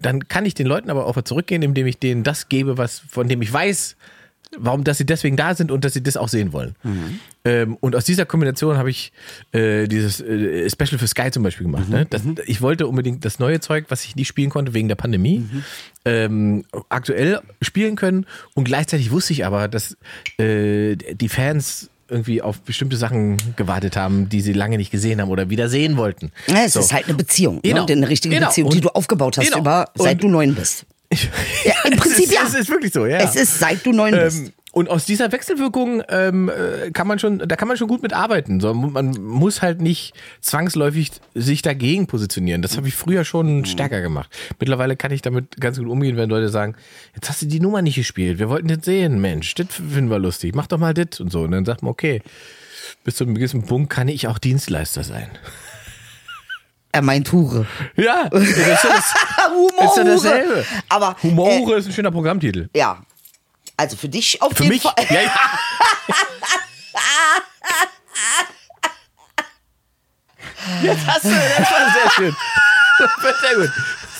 [0.00, 3.28] dann kann ich den Leuten aber auch zurückgehen, indem ich denen das gebe, was, von
[3.28, 3.96] dem ich weiß,
[4.56, 6.76] warum, dass sie deswegen da sind und dass sie das auch sehen wollen.
[7.44, 9.12] Ähm, und aus dieser Kombination habe ich
[9.52, 11.88] äh, dieses äh, Special für Sky zum Beispiel gemacht.
[11.88, 12.06] Ne?
[12.08, 15.44] Das, ich wollte unbedingt das neue Zeug, was ich nicht spielen konnte wegen der Pandemie,
[16.04, 18.26] ähm, aktuell spielen können.
[18.54, 19.96] Und gleichzeitig wusste ich aber, dass
[20.38, 25.30] äh, die Fans irgendwie auf bestimmte Sachen gewartet haben, die sie lange nicht gesehen haben
[25.30, 26.30] oder wieder sehen wollten.
[26.46, 26.80] Ja, es So.
[26.80, 27.60] ist halt eine Beziehung.
[27.62, 27.84] Genau.
[27.86, 27.92] Ne?
[27.92, 28.48] Eine richtige Genau.
[28.48, 29.58] Beziehung, die du aufgebaut hast, Genau.
[29.58, 30.84] über, seit Und- du neun bist.
[31.64, 32.40] Ja, im Es Prinzip ist, ja.
[32.46, 33.18] Es ist wirklich so, ja.
[33.18, 34.52] Es ist, seit du neun bist.
[34.76, 38.12] Und aus dieser Wechselwirkung ähm, äh, kann man schon, da kann man schon gut mit
[38.12, 38.60] arbeiten.
[38.60, 40.12] So, man muss halt nicht
[40.42, 42.60] zwangsläufig sich dagegen positionieren.
[42.60, 44.28] Das habe ich früher schon stärker gemacht.
[44.60, 46.74] Mittlerweile kann ich damit ganz gut umgehen, wenn Leute sagen,
[47.14, 50.18] jetzt hast du die Nummer nicht gespielt, wir wollten das sehen, Mensch, das finden wir
[50.18, 51.40] lustig, mach doch mal das und so.
[51.40, 52.20] Und dann sagt man, okay,
[53.02, 55.30] bis zu einem gewissen Punkt kann ich auch Dienstleister sein.
[56.92, 57.66] Er meint Hure.
[57.96, 59.14] Ja, das ist das,
[59.48, 59.84] Humor.
[59.84, 60.64] ist ja dasselbe.
[60.90, 62.68] Aber Humore ist ein schöner Programmtitel.
[62.74, 63.05] Äh, ja.
[63.76, 64.94] Also für dich auf Für jeden mich, Fall.
[65.10, 65.30] ja, ja.
[70.82, 72.36] Jetzt hast du, das war sehr schön.
[73.40, 73.70] Sehr gut.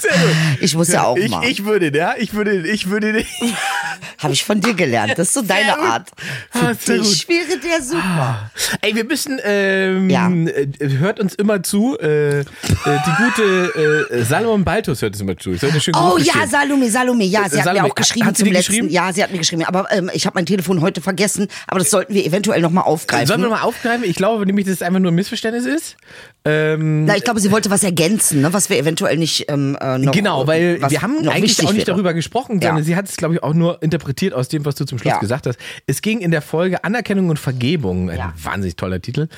[0.09, 0.37] Sehr gut.
[0.61, 1.45] Ich muss ja auch ich, mal.
[1.45, 3.25] Ich würde, ja, ich würde, ich würde,
[4.19, 5.12] Habe ich von dir gelernt.
[5.16, 5.85] Das ist so deine gut.
[5.85, 6.11] Art.
[6.53, 8.51] Ah, Für sehr dich wäre der super.
[8.81, 10.29] Ey, wir müssen, ähm, Ja.
[10.31, 10.66] äh,
[10.99, 12.45] hört uns immer zu, äh, äh,
[12.85, 15.51] die gute äh, Salomon Baltus hört uns immer zu.
[15.95, 16.47] Oh ja.
[16.47, 18.73] Salome, Salome, ja, sie hat Salome, mir auch geschrieben hat sie zum letzten.
[18.73, 18.88] geschrieben?
[18.90, 21.90] Ja, sie hat mir geschrieben, aber ähm, ich habe mein Telefon heute vergessen, aber das
[21.90, 23.27] sollten wir eventuell nochmal aufgreifen.
[23.27, 24.05] Sollen wir mal aufgreifen?
[24.05, 25.97] Ich glaube nämlich, dass es einfach nur ein Missverständnis ist.
[26.45, 29.96] Ähm, Na, ich glaube, sie wollte was ergänzen, ne, was wir eventuell nicht ähm, äh,
[29.99, 30.13] noch.
[30.13, 31.93] Genau, weil was wir haben eigentlich auch nicht wäre.
[31.97, 32.69] darüber gesprochen, Ja.
[32.69, 35.13] sondern sie hat es, glaube ich, auch nur interpretiert aus dem, was du zum Schluss
[35.15, 35.19] Ja.
[35.19, 35.59] gesagt hast.
[35.87, 38.33] Es ging in der Folge Anerkennung und Vergebung, ein Ja.
[38.43, 39.29] wahnsinnig toller Titel.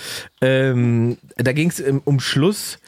[0.41, 2.79] Ähm, da ging es um Schluss.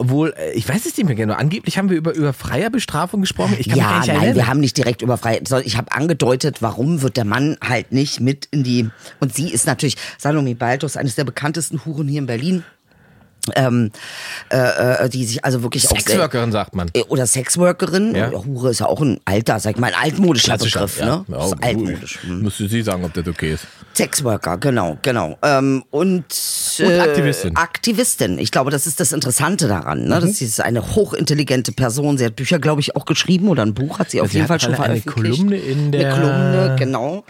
[0.00, 1.34] Wohl, äh, ich weiß es nicht mehr genau.
[1.34, 3.56] Angeblich haben wir über, über freier Bestrafung gesprochen.
[3.58, 4.36] Ich kann mich gar Ja, nicht nein, erinnern.
[4.36, 8.20] wir haben nicht direkt über sondern Ich habe angedeutet, warum wird der Mann halt nicht
[8.20, 8.90] mit in die.
[9.18, 12.62] Und sie ist natürlich Salome Baltus, eines der bekanntesten Huren hier in Berlin.
[13.56, 13.90] Ähm,
[14.50, 16.90] äh, äh, die sich also wirklich Sexworkerin, sagt man.
[16.94, 18.14] Äh, oder Sexworkerin.
[18.14, 18.28] Ja.
[18.28, 21.00] Oder Hure ist ja auch ein alter, sag ich mal, ein altmodischer Begriff.
[21.00, 21.24] Ne?
[21.28, 22.18] Ja, ist altmodisch.
[22.22, 22.42] Hm.
[22.42, 23.66] Müsste sie sagen, ob das okay ist.
[23.94, 25.36] Sexworker, genau, genau.
[25.42, 26.24] Ähm, und
[26.78, 27.56] äh, Aktivistin.
[27.56, 28.38] Aktivistin.
[28.38, 30.02] Ich glaube, das ist das Interessante daran.
[30.02, 30.08] Mhm.
[30.08, 30.20] Ne?
[30.20, 32.18] Das ist eine hochintelligente Person.
[32.18, 34.44] Sie hat Bücher, glaube ich, auch geschrieben oder ein Buch hat sie auf Sie jeden
[34.44, 35.36] hat Fall schon eine veröffentlicht.
[35.38, 37.24] Kolumne in der- Eine Kolumne, genau.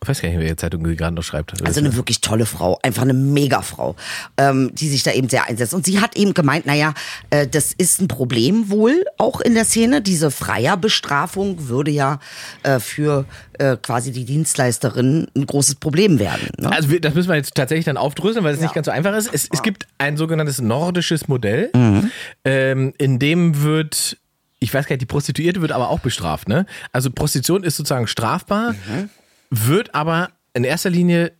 [0.00, 1.60] Ich weiß gar nicht, welche Zeitung sie gerade noch schreibt.
[1.66, 3.96] Also eine wirklich tolle Frau, einfach eine Megafrau,
[4.36, 5.74] ähm, die sich da eben sehr einsetzt.
[5.74, 6.94] Und sie hat eben gemeint, naja,
[7.30, 10.00] äh, das ist ein Problem wohl auch in der Szene.
[10.00, 12.20] Diese Freierbestrafung würde ja
[12.62, 16.48] äh, für äh, quasi die Dienstleisterin ein großes Problem werden.
[16.58, 16.70] Ne?
[16.70, 18.66] Also wir, das müssen wir jetzt tatsächlich dann aufdröseln, weil es Ja.
[18.66, 19.30] nicht ganz so einfach ist.
[19.32, 22.10] Es, es gibt ein sogenanntes nordisches Modell, Mhm.
[22.44, 24.16] ähm, in dem wird,
[24.60, 26.48] ich weiß gar nicht, die Prostituierte wird aber auch bestraft.
[26.48, 26.66] Ne?
[26.92, 29.10] Also Prostitution ist sozusagen strafbar, Mhm.
[29.50, 31.32] Wird aber in erster Linie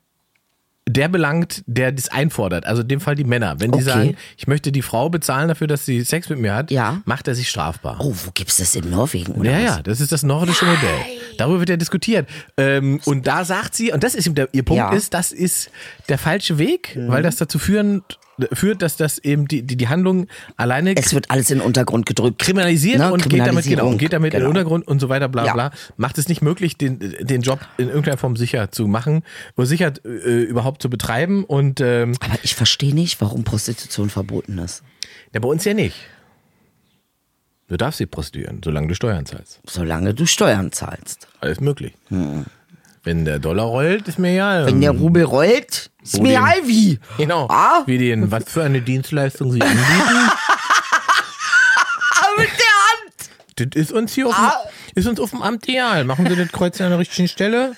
[0.90, 2.64] der belangt, der das einfordert.
[2.64, 3.56] Also in dem Fall die Männer.
[3.60, 3.84] Wenn die Okay.
[3.84, 7.02] sagen, ich möchte die Frau bezahlen dafür, dass sie Sex mit mir hat, Ja.
[7.04, 7.98] macht er sich strafbar.
[8.00, 9.32] Oh, wo gibt's das in Norwegen?
[9.34, 9.64] Oder Ja, was?
[9.76, 10.98] ja, das ist das nordische Modell.
[11.36, 12.26] Darüber wird ja diskutiert.
[12.56, 14.90] Ähm, und da sagt sie, und das ist der, ihr Punkt Ja.
[14.90, 14.96] Mhm.
[14.96, 15.70] ist, das ist
[16.08, 18.02] der falsche Weg, weil das dazu führen,
[18.52, 22.06] führt, dass das eben die, die, die Handlung alleine Es wird alles in den Untergrund
[22.06, 22.38] gedrückt.
[22.38, 24.50] kriminalisiert Ne, und geht damit, genau, geht damit in den genau.
[24.50, 25.52] Untergrund und so weiter, bla Ja.
[25.52, 25.70] bla.
[25.96, 29.22] Macht es nicht möglich, den, den Job in irgendeiner Form sicher zu machen
[29.56, 31.44] oder sicher äh, überhaupt zu betreiben.
[31.44, 34.82] Und ähm, Aber ich verstehe nicht, warum Prostitution verboten ist.
[35.34, 35.96] ja, bei uns ja nicht.
[37.68, 39.60] Du darfst sie prostituieren, solange du Steuern zahlst.
[39.66, 41.28] Solange du Steuern zahlst.
[41.40, 41.92] Alles möglich.
[43.08, 44.66] Wenn der Dollar rollt, ist mir ja.
[44.66, 46.98] Wenn der Rubel rollt, ist mir egal wie.
[47.16, 47.46] Genau.
[47.48, 47.82] Ah?
[47.86, 50.28] Wie den, was für eine Dienstleistung sie anbieten.
[52.20, 53.30] Aber mit der Hand!
[53.56, 54.52] das ist uns hier auf, Ah.
[54.62, 56.04] dem, ist uns auf dem Amt egal.
[56.04, 57.76] Machen Sie das Kreuz an der richtigen Stelle.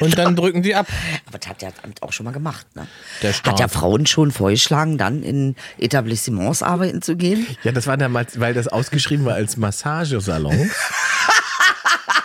[0.00, 0.86] Und dann drücken Sie ab.
[1.26, 2.86] Aber das hat der Amt auch schon mal gemacht, ne?
[3.22, 3.54] Der Staat.
[3.54, 7.46] Hat ja Frauen schon vorgeschlagen, dann in Etablissements arbeiten zu gehen?
[7.62, 10.70] Ja, das war damals, weil das ausgeschrieben war als Massagesalon.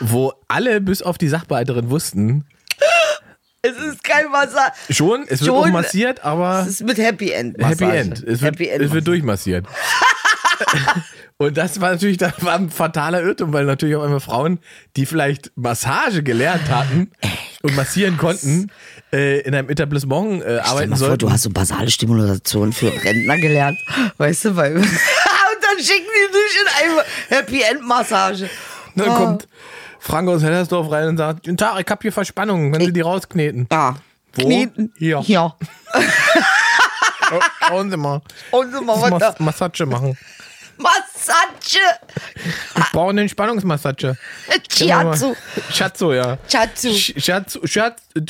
[0.01, 2.45] wo alle bis auf die Sachbearbeiterin wussten,
[3.63, 4.73] Es ist kein Wasser.
[4.89, 5.55] schon, es wird Schon.
[5.55, 7.55] auch massiert, aber Es ist mit Happy End.
[7.63, 7.97] Happy Massage.
[7.97, 8.23] End.
[8.23, 8.83] Es wird, Happy End.
[8.83, 9.65] es wird durchmassiert.
[11.37, 14.59] Und das war natürlich das war ein fataler Irrtum, weil natürlich auch einmal Frauen,
[14.95, 17.11] die vielleicht Massage gelernt hatten
[17.63, 18.71] und massieren konnten,
[19.11, 21.25] äh, in einem Etablissement äh, arbeiten mal vor, sollten.
[21.25, 23.79] du hast so basale Stimulation für Rentner gelernt.
[24.17, 24.75] Weißt du, weil.
[24.77, 27.03] Und dann schicken die dich in eine
[27.39, 28.47] Happy End Massage.
[28.95, 29.15] Dann Ah.
[29.17, 29.47] kommt
[30.03, 33.01] Frank aus Hellersdorf rein und sagt, Guten Tag, ich hab hier Verspannungen, können Sie die
[33.01, 33.67] rauskneten?
[33.71, 33.95] Ja.
[34.33, 34.41] Wo?
[34.45, 34.91] Kneten.
[34.97, 35.21] Hier.
[35.27, 35.55] Ja.
[37.33, 38.21] Oh, schauen Sie mal.
[38.51, 39.35] Und so mal Mas was da.
[39.41, 40.17] Massage machen.
[40.77, 41.79] Massage.
[42.75, 44.17] Ich brauche eine Entspannungsmassage.
[44.69, 45.33] Chiazzu.
[45.71, 46.37] Schatzo, ja.
[46.49, 46.89] Chiazzu.
[46.89, 47.57] Sch- Schatz,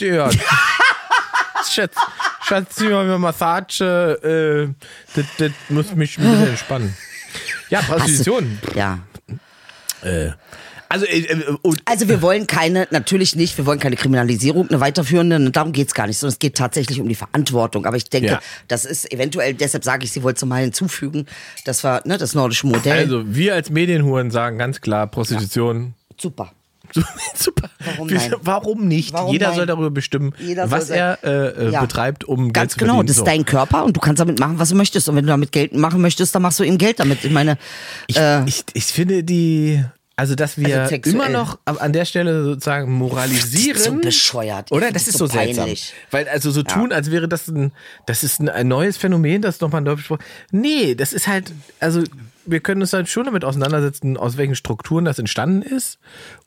[0.02, 0.30] ja.
[1.72, 1.96] Schatz,
[2.44, 3.84] Schatz, zieh mal eine Massage,
[4.22, 6.96] äh, das, das muss mich ein bisschen entspannen.
[7.70, 8.60] Ja, Prostitution.
[8.76, 9.00] Ja.
[10.92, 15.38] Also, äh, äh, Also wir wollen keine, natürlich nicht, wir wollen keine Kriminalisierung, eine weiterführende,
[15.38, 17.86] und darum geht's gar nicht, sondern es geht tatsächlich um die Verantwortung.
[17.86, 18.40] Aber ich denke, Ja.
[18.68, 21.26] das ist eventuell, deshalb sage ich, sie wollte es mal hinzufügen,
[21.66, 22.98] das war ne, das nordische Modell.
[22.98, 26.52] also, wir als Medienhuren sagen ganz klar, Prostitution Super.
[26.94, 27.02] So,
[27.36, 27.70] super.
[27.86, 28.34] Warum nein?
[28.42, 29.14] warum nicht?
[29.14, 29.56] Warum Jeder nein?
[29.56, 31.82] soll darüber bestimmen, Jeder was er äh, äh, Ja.
[31.82, 33.08] betreibt, um Geld Ganz zu genau, verdienen.
[33.08, 35.08] das ist dein Körper und du kannst damit machen, was du möchtest.
[35.08, 37.24] Und wenn du damit Geld machen möchtest, dann machst du eben Geld damit.
[37.24, 37.58] Ich meine,
[38.08, 39.84] Ich, äh, ich, ich finde die,
[40.22, 43.74] also dass wir Also immer noch an der Stelle sozusagen moralisieren.
[43.74, 44.72] Das ist so bescheuert.
[44.72, 44.92] Oder?
[44.92, 45.68] Das das ist so so seltsam.
[46.12, 47.72] Weil also so tun, als wäre das ein,
[48.06, 50.24] das ist ein, ein neues Phänomen, das nochmal neu besprochen.
[50.52, 52.04] Nee, das ist halt, also
[52.46, 55.98] wir können uns halt schon damit auseinandersetzen, aus welchen Strukturen das entstanden ist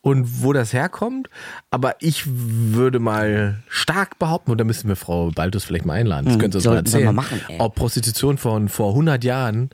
[0.03, 1.29] und wo das herkommt.
[1.71, 6.27] Aber ich würde mal stark behaupten, und da müssen wir Frau Baltus vielleicht mal einladen,
[6.27, 9.71] das könnte uns mal Hm, erzählen, machen, ob Prostitution von vor 100 Jahren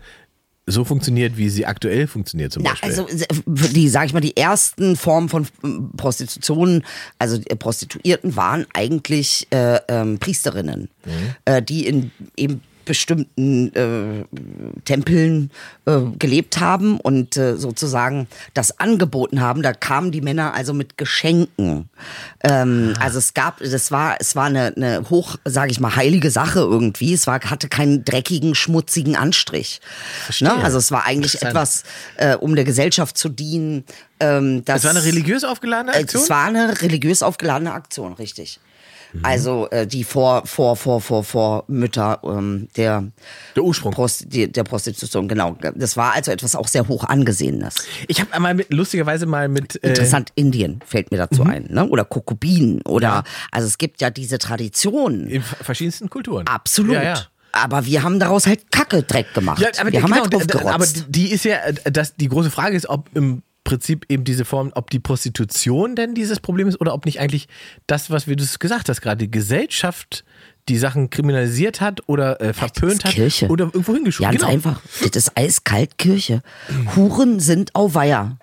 [0.66, 2.90] so funktioniert, wie sie aktuell funktioniert zum Na, Beispiel.
[2.90, 3.07] also
[3.46, 6.85] die, sag ich mal, die ersten Formen von ähm, Prostitution,
[7.18, 11.11] also äh, Prostituierten waren eigentlich äh, ähm, Priesterinnen, Mhm.
[11.46, 14.25] äh, die in eben bestimmten äh,
[14.85, 15.51] Tempeln
[15.87, 19.62] äh, gelebt haben und äh, sozusagen das angeboten haben.
[19.62, 21.88] Da kamen die Männer also mit Geschenken.
[22.43, 26.31] Ähm, also es gab, das war, es war eine, eine hoch, sage ich mal, heilige
[26.31, 27.14] Sache irgendwie.
[27.14, 29.81] Es war, hatte keinen dreckigen, schmutzigen Anstrich.
[30.40, 30.53] Ne?
[30.53, 31.85] Also es war eigentlich etwas,
[32.16, 33.85] äh, um der Gesellschaft zu dienen.
[34.21, 36.23] Ähm, das, es war eine religiös aufgeladene äh, Aktion?
[36.23, 38.61] Es war eine religiös aufgeladene Aktion, richtig.
[39.23, 43.05] Also äh, die vor vor vor vor vor Mütter ähm, der
[43.57, 43.92] Der Ursprung.
[43.92, 45.57] Prost, die, der Prostitution genau.
[45.75, 47.75] Das war also etwas auch sehr hoch angesehenes.
[48.09, 49.83] Ich habe einmal mit, lustigerweise mal mit.
[49.83, 51.88] Äh, Interessant, Indien fällt mir dazu ein, ne?
[51.88, 55.27] Oder Kokubin oder also es gibt ja diese Tradition.
[55.27, 56.46] in verschiedensten Kulturen.
[56.46, 56.94] Absolut.
[56.94, 57.27] Ja, ja.
[57.53, 59.61] Aber wir haben daraus halt Kacke Dreck gemacht.
[59.61, 60.66] Ja, aber, wir haben genau, halt aufgerotzt.
[60.66, 64.45] aber die ist ja, äh, das, die große Frage ist, ob im Prinzip eben diese
[64.45, 67.47] Form, ob die Prostitution denn dieses Problem ist oder ob nicht eigentlich
[67.87, 70.25] das, was wie du es gesagt hast, gerade die Gesellschaft
[70.69, 73.47] die Sachen kriminalisiert hat oder äh, verpönt hat Kirche.
[73.47, 74.37] oder irgendwo hingeschoben.
[74.37, 74.83] Ganz einfach.
[75.01, 76.43] Das ist eiskalt Kirche.
[76.97, 78.39] Huren sind auf Weiher.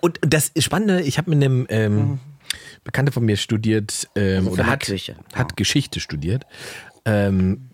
[0.00, 2.20] Und das Spannende, ich habe mit einem ähm,
[2.84, 5.16] Bekannter von mir studiert ähm, Also oder der hat, Kirche.
[5.34, 6.46] hat Geschichte studiert.
[7.04, 7.67] Ähm,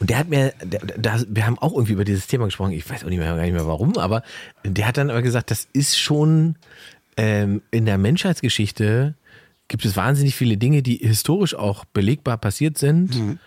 [0.00, 2.88] und der hat mir, der, da, wir haben auch irgendwie über dieses Thema gesprochen, ich
[2.88, 4.22] weiß auch nicht mehr, gar nicht mehr warum, aber
[4.64, 6.56] der hat dann aber gesagt, das ist schon
[7.16, 9.14] ähm, in der Menschheitsgeschichte
[9.68, 13.38] gibt es wahnsinnig viele Dinge, die historisch auch belegbar passiert sind, Mhm.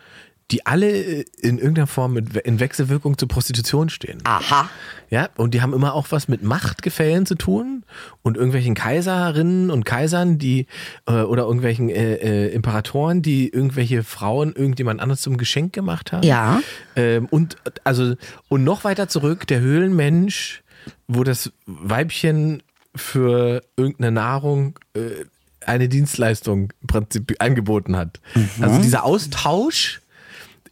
[0.51, 4.19] Die alle äh, in irgendeiner Form mit, in Wechselwirkung zur Prostitution stehen.
[4.23, 4.69] Aha.
[5.09, 7.83] Ja, und die haben immer auch was mit Machtgefällen zu tun
[8.21, 10.67] und irgendwelchen Kaiserinnen und Kaisern, die
[11.07, 16.23] äh, oder irgendwelchen äh, äh, Imperatoren, die irgendwelche Frauen irgendjemand anderes zum Geschenk gemacht haben.
[16.23, 16.61] Ja.
[16.95, 18.15] Ähm, und also
[18.47, 20.63] und noch weiter zurück der Höhlenmensch,
[21.07, 22.61] wo das Weibchen
[22.95, 25.25] für irgendeine Nahrung äh,
[25.65, 28.19] eine Dienstleistung im Prinzip angeboten hat.
[28.61, 30.01] Also dieser Austausch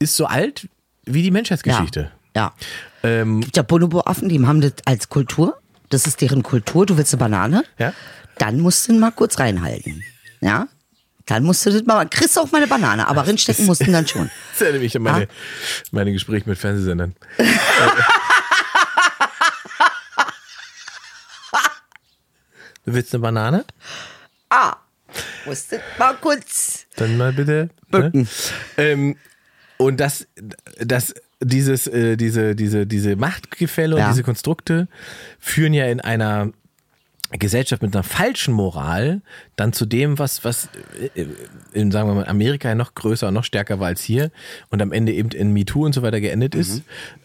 [0.03, 0.67] ist so alt
[1.05, 2.11] wie die Menschheitsgeschichte.
[2.35, 2.53] Ja.
[3.03, 5.59] Ähm, gibt ja Bonobo-Affen, die haben das als Kultur.
[5.89, 6.85] Das ist deren Kultur.
[6.85, 7.63] Du willst eine Banane?
[7.77, 7.93] Ja.
[8.37, 10.03] Dann musst du ihn mal kurz reinhalten.
[10.41, 10.67] Ja?
[11.25, 14.07] Dann musst du das mal, kriegst du auch mal eine Banane, aber reinstecken mussten dann
[14.07, 14.29] schon.
[14.53, 15.27] Das erinnert mich an meine,
[15.91, 17.15] meine Gespräche mit Fernsehsendern.
[22.85, 23.65] Du willst eine Banane?
[24.49, 24.75] Ah,
[25.45, 26.85] musste mal kurz.
[26.97, 27.69] Dann mal bitte.
[27.89, 28.27] Ne?
[28.75, 29.15] Ähm,
[29.77, 30.27] und das,
[30.79, 34.09] das, dieses, äh, diese, diese, diese Machtgefälle und Ja.
[34.09, 34.87] diese Konstrukte
[35.39, 36.51] führen ja in einer
[37.39, 39.21] Gesellschaft mit einer falschen Moral
[39.55, 40.69] dann zu dem, was, was
[41.15, 41.25] äh,
[41.73, 44.29] in, sagen wir mal, Amerika noch größer und noch stärker war als hier
[44.69, 46.83] und am Ende eben in MeToo und so weiter geendet ist.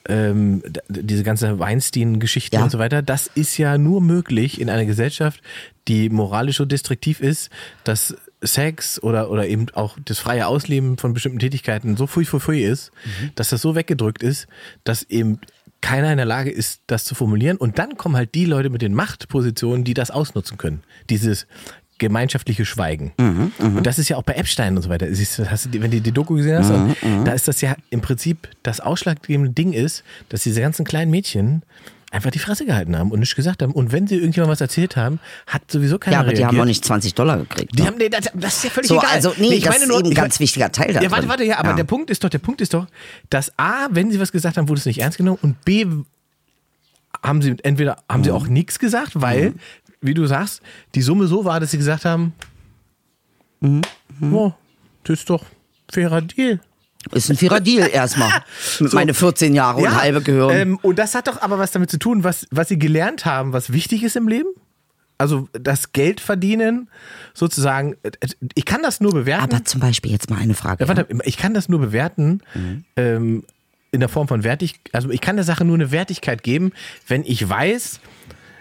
[0.08, 2.62] Ähm, diese ganze Weinstein-Geschichte Ja.
[2.64, 5.42] und so weiter, das ist ja nur möglich in einer Gesellschaft,
[5.88, 7.50] die moralisch so destruktiv ist,
[7.84, 12.40] dass Sex oder, oder eben auch das freie Ausleben von bestimmten Tätigkeiten so fui fui
[12.40, 12.92] fui ist,
[13.34, 14.46] dass das so weggedrückt ist,
[14.84, 15.40] dass eben
[15.80, 17.56] keiner in der Lage ist, das zu formulieren.
[17.56, 20.82] Und dann kommen halt die Leute mit den Machtpositionen, die das ausnutzen können.
[21.08, 21.46] Dieses
[21.98, 23.12] gemeinschaftliche Schweigen.
[23.58, 25.12] und das ist ja auch bei Epstein und so weiter.
[25.12, 27.76] Siehst du, hast du, wenn du die Doku gesehen hast, und da ist das ja
[27.90, 31.62] im Prinzip das ausschlaggebende Ding ist, dass diese ganzen kleinen Mädchen
[32.10, 33.72] einfach die Fresse gehalten haben und nichts gesagt haben.
[33.72, 36.52] Und wenn sie irgendjemand was erzählt haben, hat sowieso keiner Ja, aber die reagiert.
[36.52, 37.76] haben auch nicht 20 Dollar gekriegt.
[37.78, 37.86] Die ne?
[37.88, 39.10] haben, nee, das, das ist ja völlig So, egal.
[39.12, 41.10] also, nee, ich das meine ist nur- eben ein ganz mein- wichtiger Teil da Ja,
[41.10, 41.76] warte, warte, ja, aber Ja.
[41.76, 42.86] der Punkt ist doch, der Punkt ist doch,
[43.28, 45.84] dass A, wenn sie was gesagt haben, wurde es nicht ernst genommen und B,
[47.22, 48.24] haben sie entweder haben Mhm.
[48.24, 49.54] sie auch nichts gesagt, weil,
[50.00, 50.62] wie du sagst,
[50.94, 52.32] die Summe so war, dass sie gesagt haben,
[53.60, 53.82] Mhm.
[54.32, 54.52] oh,
[55.04, 55.44] das ist doch
[55.90, 56.60] fairer Deal.
[57.12, 58.42] Ist ein Deal erstmal.
[58.80, 60.54] Mit meine 14 Jahre und halbe Gehirn.
[60.54, 63.52] Ähm, und das hat doch aber was damit zu tun, was, was sie gelernt haben,
[63.52, 64.48] was wichtig ist im Leben.
[65.16, 66.90] Also das Geld verdienen,
[67.34, 68.10] sozusagen, äh,
[68.54, 69.54] ich kann das nur bewerten.
[69.54, 70.84] aber zum Beispiel jetzt mal eine Frage.
[70.84, 72.40] Ja, warte, ich kann das nur bewerten
[72.96, 73.44] ähm,
[73.90, 76.72] in der Form von Wertig, also ich kann der Sache nur eine Wertigkeit geben,
[77.06, 78.00] wenn ich weiß,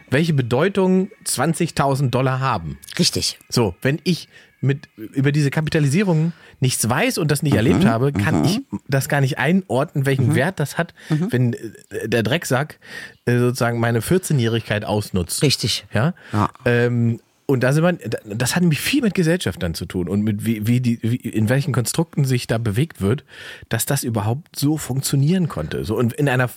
[0.09, 2.77] welche Bedeutung 20.000 Dollar haben.
[2.97, 3.39] Richtig.
[3.49, 4.27] So, wenn ich
[4.59, 7.87] mit über diese Kapitalisierung nichts weiß und das nicht erlebt Mhm.
[7.89, 11.27] habe, kann ich das gar nicht einordnen, welchen Wert das hat, Mhm.
[11.31, 12.79] wenn äh, der Drecksack
[13.25, 15.43] äh, sozusagen meine 14-Jährigkeit ausnutzt.
[15.43, 15.85] Richtig.
[15.93, 16.15] Ja.
[16.33, 16.49] Ja.
[16.65, 17.93] Ähm, und da sind wir,
[18.35, 21.15] das hat nämlich viel mit Gesellschaft dann zu tun und mit wie, wie die, wie,
[21.17, 23.23] in welchen Konstrukten sich da bewegt wird,
[23.69, 25.85] dass das überhaupt so funktionieren konnte.
[25.85, 26.49] So und in einer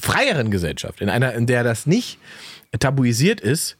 [0.00, 2.18] freieren Gesellschaft, in einer, in der das nicht
[2.78, 3.76] tabuisiert ist,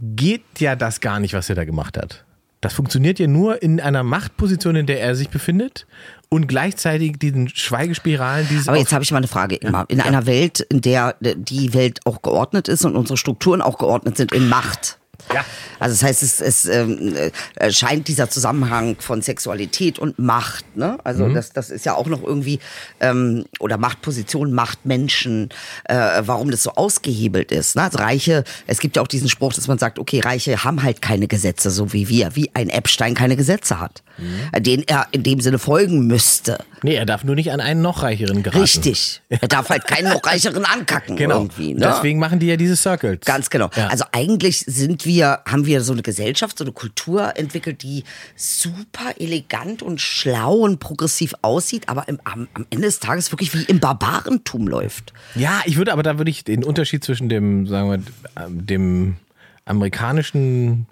[0.00, 2.24] geht ja das gar nicht, was er da gemacht hat.
[2.60, 5.86] Das funktioniert ja nur in einer Machtposition, in der er sich befindet
[6.28, 9.86] und gleichzeitig diesen Schweigespiralen, dieses Aber jetzt habe ich mal eine Frage, Ingmar.
[9.88, 14.16] In einer Welt, in der die Welt auch geordnet ist und unsere Strukturen auch geordnet
[14.16, 14.98] sind in Macht.
[15.34, 15.44] Ja.
[15.80, 17.14] Also das heißt, es, es ähm,
[17.56, 20.98] äh, scheint dieser Zusammenhang von Sexualität und Macht, ne?
[21.04, 21.34] Also Mhm.
[21.34, 22.58] das, das ist ja auch noch irgendwie,
[23.00, 25.50] ähm, oder Machtposition, Machtmenschen,
[25.84, 27.76] äh, warum das so ausgehebelt ist.
[27.76, 27.82] Ne?
[27.82, 31.02] Also Reiche, es gibt ja auch diesen Spruch, dass man sagt, okay, Reiche haben halt
[31.02, 34.62] keine Gesetze, so wie wir, wie ein Epstein keine Gesetze hat, Mhm.
[34.62, 36.58] denen er in dem Sinne folgen müsste.
[36.82, 38.60] Nee, er darf nur nicht an einen noch reicheren geraten.
[38.62, 39.20] Richtig.
[39.28, 41.36] Er darf halt keinen noch reicheren ankacken Genau.
[41.42, 41.74] irgendwie.
[41.74, 41.80] Ne?
[41.92, 43.20] Deswegen machen die ja diese Circles.
[43.24, 43.68] Ganz genau.
[43.76, 43.88] Ja.
[43.88, 48.04] Also eigentlich sind wir, haben wir so eine Gesellschaft, so eine Kultur entwickelt, die
[48.36, 53.54] super elegant und schlau und progressiv aussieht, aber im, am, am Ende des Tages wirklich
[53.54, 55.12] wie im Barbarentum läuft.
[55.34, 59.16] Ja, ich würde aber da würde ich den Unterschied zwischen dem, sagen wir, ähm, dem
[59.64, 60.86] amerikanischen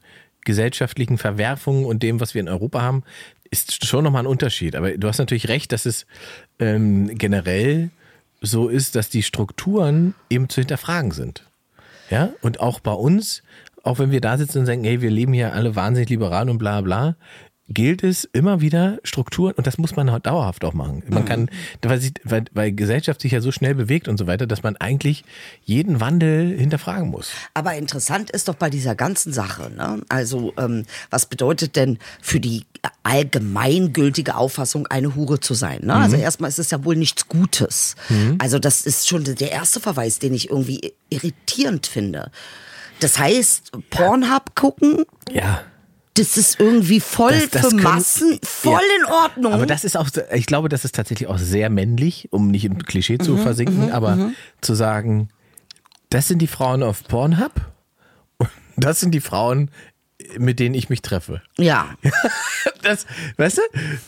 [0.45, 3.03] gesellschaftlichen Verwerfungen und dem, was wir in Europa haben,
[3.51, 4.77] ist schon nochmal ein Unterschied.
[4.77, 6.07] Aber du hast natürlich recht, dass es
[6.59, 7.91] ähm, generell
[8.41, 11.43] so ist, dass die Strukturen eben zu hinterfragen sind.
[12.11, 13.43] Ja, und auch bei uns,
[13.87, 16.59] auch wenn wir da sitzen und sagen, hey, wir leben hier alle wahnsinnig liberal und
[16.59, 17.17] bla bla,
[17.69, 21.03] gilt es immer wieder Strukturen, und das muss man halt dauerhaft auch machen.
[21.09, 21.51] Man kann,
[21.83, 24.77] weil, sich, weil, weil Gesellschaft sich ja so schnell bewegt und so weiter, dass man
[24.77, 25.25] eigentlich
[25.65, 27.31] jeden Wandel hinterfragen muss.
[27.55, 30.01] Aber interessant ist doch bei dieser ganzen Sache, ne?
[30.09, 32.65] Also, ähm, was bedeutet denn für die
[33.03, 35.81] allgemeingültige Auffassung, eine Hure zu sein?
[35.85, 35.95] Ne?
[35.95, 37.97] Also erstmal ist es ja wohl nichts Gutes.
[38.39, 42.31] Also, das ist schon der erste Verweis, den ich irgendwie irritierend finde.
[43.01, 45.61] Das heißt, Pornhub gucken, Ja.
[46.15, 49.05] das ist irgendwie voll Das- das für können- Massen, voll Ja.
[49.07, 49.53] in Ordnung.
[49.53, 52.79] Aber das ist auch, ich glaube, das ist tatsächlich auch sehr männlich, um nicht im
[52.79, 54.31] Klischee Mhm, zu versinken, aber
[54.61, 55.29] zu sagen,
[56.11, 57.53] das sind die Frauen auf Pornhub
[58.39, 59.71] und das sind die Frauen,
[60.39, 61.43] mit denen ich mich treffe.
[61.59, 61.89] ja.
[62.83, 63.05] Das,
[63.37, 63.63] weißt du,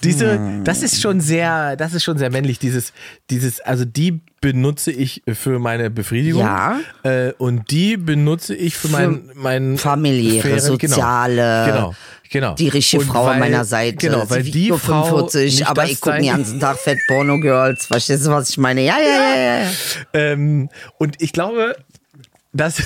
[0.04, 2.60] diese, das ist schon sehr, das ist schon sehr männlich.
[2.60, 2.92] Dieses,
[3.28, 6.42] dieses, also die benutze ich für meine Befriedigung.
[6.42, 6.78] Ja.
[7.02, 10.78] Äh, und die benutze ich für, mein, mein familiäre, Affären.
[10.78, 10.94] Genau.
[10.94, 11.94] soziale, Genau.
[12.30, 12.54] Genau.
[12.54, 13.96] Die richtige Und Frau weil- an meiner Seite.
[13.96, 17.40] Genau, weil die nur Frau 45, nicht aber ich gucke den ganzen Tag Fett Porno
[17.40, 17.86] Girls.
[17.86, 18.82] Verstehst du, was ich meine?
[18.84, 19.62] Ja, ja, ja, ja.
[19.62, 19.70] ja.
[20.12, 21.74] Ähm, und ich glaube,
[22.52, 22.82] das,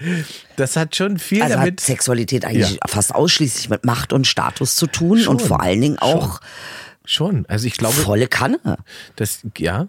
[0.56, 1.80] das hat schon viel Also hat damit.
[1.80, 2.88] Sexualität eigentlich Ja.
[2.88, 6.40] fast ausschließlich mit Macht und Status zu tun und vor allen Dingen auch
[7.06, 7.46] Schon.
[7.46, 8.58] Also ich glaube, volle Kanne.
[9.14, 9.88] das, ja.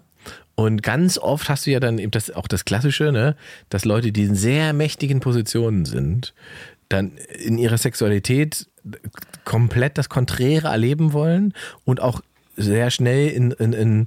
[0.54, 3.36] Und ganz oft hast du ja dann eben das, auch das Klassische, ne,
[3.68, 6.32] dass Leute, die in sehr mächtigen Positionen sind,
[6.88, 8.66] dann in ihrer Sexualität
[9.44, 11.54] komplett das Konträre erleben wollen
[11.84, 12.22] und auch
[12.56, 14.06] sehr schnell in, in, in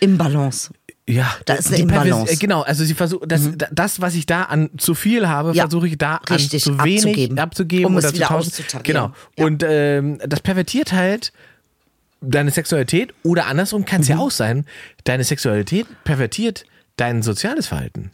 [0.00, 0.72] Im Balance.
[1.08, 2.32] Ja, Da ist eine Imbalance.
[2.32, 5.52] äh, Genau, also sie versuchen, das, da- das, was ich da an zu viel habe,
[5.54, 8.82] Ja, versuche ich da richtig, an zu wenig abzugeben, abzugeben, um es oder wieder auszutarieren.
[8.84, 9.12] Genau.
[9.38, 9.44] Ja.
[9.46, 11.32] Und ähm, das pervertiert halt
[12.20, 14.14] deine Sexualität oder andersrum kann es Mhm.
[14.14, 14.64] ja auch sein,
[15.04, 16.64] deine Sexualität pervertiert
[16.96, 18.10] dein soziales Verhalten.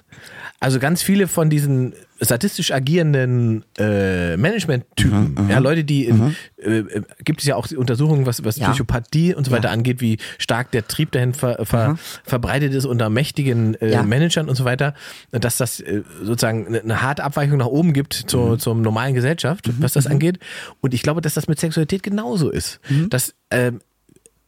[0.61, 6.79] Also ganz viele von diesen statistisch agierenden äh, Management-Typen, Mhm, ja, Leute, die in, äh,
[6.79, 8.71] äh, gibt es ja auch die Untersuchungen, was, was Ja.
[8.71, 13.09] Psychopathie und so weiter angeht, wie stark der Trieb dahin ver, ver, verbreitet ist unter
[13.09, 14.03] mächtigen äh, Ja.
[14.03, 14.95] Managern und so weiter,
[15.31, 18.59] dass das äh, sozusagen eine, eine harte Abweichung nach oben gibt zur, Mhm.
[18.59, 20.41] zum normalen Gesellschaft, was das angeht.
[20.81, 22.81] Und ich glaube, dass das mit Sexualität genauso ist.
[22.89, 23.11] Mhm.
[23.11, 23.81] Dass ähm,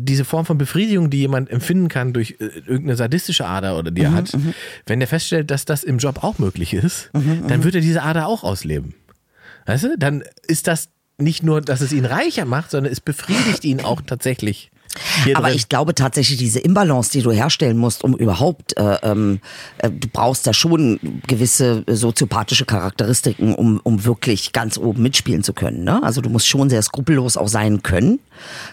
[0.05, 3.95] diese Form von Befriedigung, die jemand empfinden kann durch äh, irgendeine sadistische Ader oder Mhm,
[3.95, 4.37] die er hat,
[4.87, 8.03] wenn er feststellt, dass das im Job auch möglich ist, Mhm, dann wird er diese
[8.03, 8.95] Ader auch ausleben.
[9.67, 9.99] Weißt du?
[9.99, 14.01] Dann ist das nicht nur, dass es ihn reicher macht, sondern es befriedigt ihn auch
[14.01, 14.71] tatsächlich.
[15.25, 15.57] Hier Aber drin.
[15.57, 19.41] ich glaube tatsächlich, diese Imbalance, die du herstellen musst, um überhaupt, äh, ähm,
[19.79, 25.53] äh, du brauchst da schon gewisse soziopathische Charakteristiken, um, um wirklich ganz oben mitspielen zu
[25.53, 25.85] können.
[25.85, 26.03] Ne?
[26.03, 28.19] Also du musst schon sehr skrupellos auch sein können.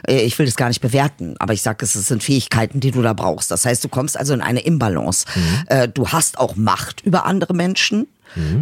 [0.07, 3.01] Äh, ich will das gar nicht bewerten, aber ich sage, es sind Fähigkeiten, die du
[3.01, 3.51] da brauchst.
[3.51, 5.25] Das heißt, du kommst also in eine Imbalance.
[5.67, 8.07] Äh, du hast auch Macht über andere Menschen,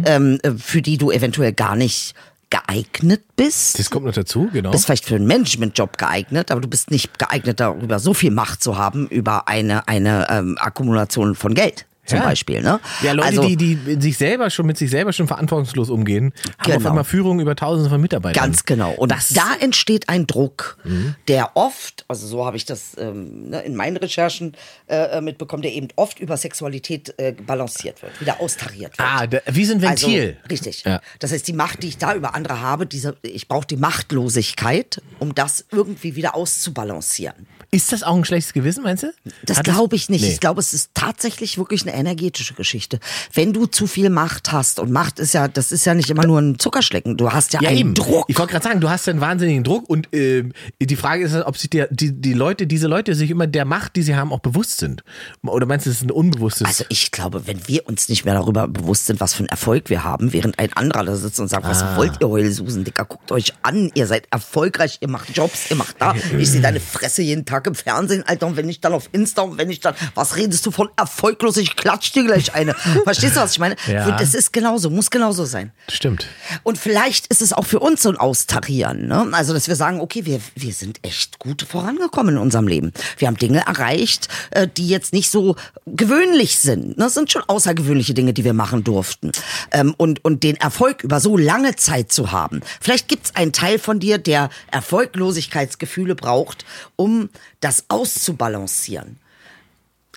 [0.04, 2.14] ähm, äh, für die du eventuell gar nicht
[2.50, 4.70] geeignet bist das kommt noch dazu, genau.
[4.70, 8.62] bist vielleicht für einen Managementjob geeignet, aber du bist nicht geeignet darüber, so viel Macht
[8.62, 11.86] zu haben über eine, eine ähm, Akkumulation von Geld.
[12.06, 12.24] Zum Ja.
[12.24, 12.62] Beispiel.
[12.62, 12.80] Ne?
[13.02, 16.72] Ja, Leute, also, die, die sich selber schon mit sich selber schon verantwortungslos umgehen, haben
[16.72, 16.88] auf Genau.
[16.90, 18.42] einmal Führung über tausende von Mitarbeitern.
[18.42, 18.92] Ganz genau.
[18.92, 21.14] Und Das- da entsteht ein Druck, Mhm.
[21.28, 24.52] der oft, also so habe ich das ähm, ne, in meinen Recherchen
[24.88, 29.08] äh, mitbekommen, der eben oft über Sexualität äh, balanciert wird, wieder austariert wird.
[29.08, 30.36] Ah, da, wie so ein Ventil.
[30.36, 30.84] Also, richtig.
[30.84, 31.00] Ja.
[31.18, 35.02] Das heißt, die Macht, die ich da über andere habe, diese, ich brauche die Machtlosigkeit,
[35.18, 37.46] um das irgendwie wieder auszubalancieren.
[37.70, 39.12] Ist das auch ein schlechtes Gewissen, meinst du?
[39.44, 40.22] Das glaube ich nicht.
[40.22, 40.28] Nee.
[40.30, 43.00] Ich glaube, es ist tatsächlich wirklich eine energetische Geschichte.
[43.32, 46.26] Wenn du zu viel Macht hast, und Macht ist ja, das ist ja nicht immer
[46.26, 47.94] nur ein Zuckerschlecken, du hast ja, Ja, einen eben.
[47.94, 48.26] Druck.
[48.28, 50.44] Ich wollte gerade sagen, du hast einen wahnsinnigen Druck und äh,
[50.80, 53.96] die Frage ist, ob sich der, die, die Leute, diese Leute sich immer der Macht,
[53.96, 55.02] die sie haben, auch bewusst sind.
[55.42, 56.66] Oder meinst du, es ist ein unbewusstes?
[56.66, 59.90] Also ich glaube, wenn wir uns nicht mehr darüber bewusst sind, was für einen Erfolg
[59.90, 61.96] wir haben, während ein anderer da sitzt und sagt, was Ah.
[61.96, 65.96] wollt ihr, Heulsusen, Dicker, guckt euch an, ihr seid erfolgreich, ihr macht Jobs, ihr macht
[66.00, 69.08] da, ich sehe deine Fresse jeden Tag im Fernsehen, Alter, und wenn ich dann auf
[69.12, 72.74] Insta und wenn ich dann, was redest du von erfolglos, ich klatsch dir gleich eine.
[73.04, 73.76] Verstehst du, was ich meine?
[73.86, 74.16] Ja.
[74.18, 75.72] Das ist genauso, muss genauso sein.
[75.88, 76.26] Stimmt.
[76.62, 79.06] Und vielleicht ist es auch für uns so ein Austarieren.
[79.06, 79.28] Ne?
[79.32, 82.92] Also, dass wir sagen, okay, wir, wir sind echt gut vorangekommen in unserem Leben.
[83.18, 86.98] Wir haben Dinge erreicht, äh, die jetzt nicht so gewöhnlich sind.
[86.98, 89.32] Das sind schon außergewöhnliche Dinge, die wir machen durften.
[89.70, 92.60] Ähm, und, und den Erfolg über so lange Zeit zu haben.
[92.80, 96.64] Vielleicht gibt es einen Teil von dir, der Erfolglosigkeitsgefühle braucht,
[96.96, 97.28] um
[97.60, 99.18] das auszubalancieren.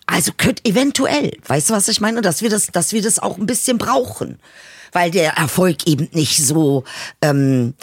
[0.06, 3.38] Also könnte eventuell, weißt du, was ich meine, dass wir das, dass wir das auch
[3.38, 4.40] ein bisschen brauchen,
[4.92, 6.84] weil der Erfolg eben nicht so,
[7.22, 7.76] ähm,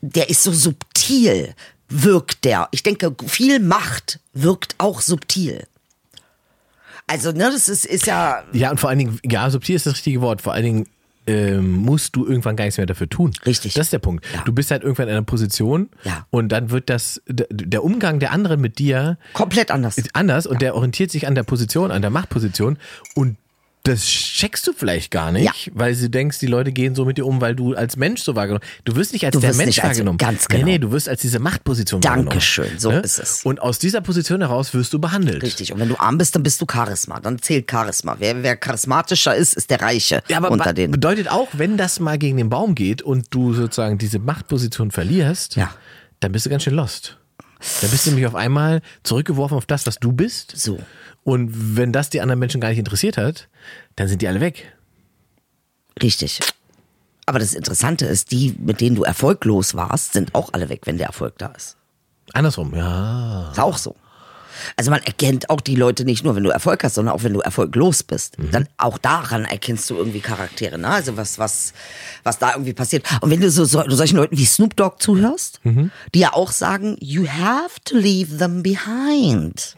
[0.00, 1.54] der ist so subtil,
[1.88, 2.68] wirkt der.
[2.70, 5.66] Ich denke, viel Macht wirkt auch subtil.
[7.06, 9.94] Also ne, das ist, ist ja Ja, und vor allen Dingen, ja, subtil ist das
[9.94, 10.40] richtige Wort.
[10.40, 10.88] Vor allen Dingen
[11.26, 13.32] ähm, musst du irgendwann gar nichts mehr dafür tun.
[13.46, 13.74] Richtig.
[13.74, 14.24] Das ist der Punkt.
[14.34, 14.42] Ja.
[14.44, 16.26] Du bist halt irgendwann in einer Position Ja.
[16.30, 19.96] und dann wird das, der Umgang der anderen mit dir komplett anders.
[19.98, 22.78] ist anders und der orientiert sich an der Position, an der Machtposition
[23.14, 23.36] und
[23.84, 25.52] das checkst du vielleicht gar nicht, Ja.
[25.74, 28.34] weil du denkst, die Leute gehen so mit dir um, weil du als Mensch so
[28.34, 30.16] wahrgenommen Du wirst nicht als Du der Mensch als- wahrgenommen.
[30.18, 30.64] ganz genau.
[30.64, 32.80] Nee, nee, du wirst als diese Machtposition Dankeschön, wahrgenommen.
[32.80, 32.98] so Ne?
[33.00, 33.44] ist es.
[33.44, 35.42] Und aus dieser Position heraus wirst du behandelt.
[35.42, 35.72] Richtig.
[35.72, 37.20] Und wenn du arm bist, dann bist du Charisma.
[37.20, 38.16] Dann zählt Charisma.
[38.18, 40.90] Wer, wer charismatischer ist, ist der Reiche Ja, aber unter ba- den.
[40.90, 45.56] bedeutet auch, wenn das mal gegen den Baum geht und du sozusagen diese Machtposition verlierst,
[45.56, 45.70] Ja.
[46.20, 47.18] dann bist du ganz schön lost.
[47.82, 50.52] Dann bist du nämlich auf einmal zurückgeworfen auf das, was du bist.
[50.56, 50.78] So.
[51.24, 53.48] Und wenn das die anderen Menschen gar nicht interessiert hat,
[53.96, 54.72] dann sind die alle weg.
[56.02, 56.40] Richtig.
[57.26, 60.98] Aber das Interessante ist, die, mit denen du erfolglos warst, sind auch alle weg, wenn
[60.98, 61.76] der Erfolg da ist.
[62.32, 63.50] Andersrum, ja.
[63.50, 63.96] Ist auch so.
[64.76, 67.32] Also man erkennt auch die Leute nicht nur, wenn du Erfolg hast, sondern auch wenn
[67.32, 68.36] du erfolglos bist.
[68.52, 70.88] Dann auch daran erkennst du irgendwie Charaktere, ne?
[70.88, 71.72] Also was, was,
[72.22, 73.04] was da irgendwie passiert.
[73.20, 75.60] Und wenn du so, so solchen Leuten wie Snoop Dogg zuhörst,
[76.14, 79.74] die ja auch sagen, you have to leave them behind.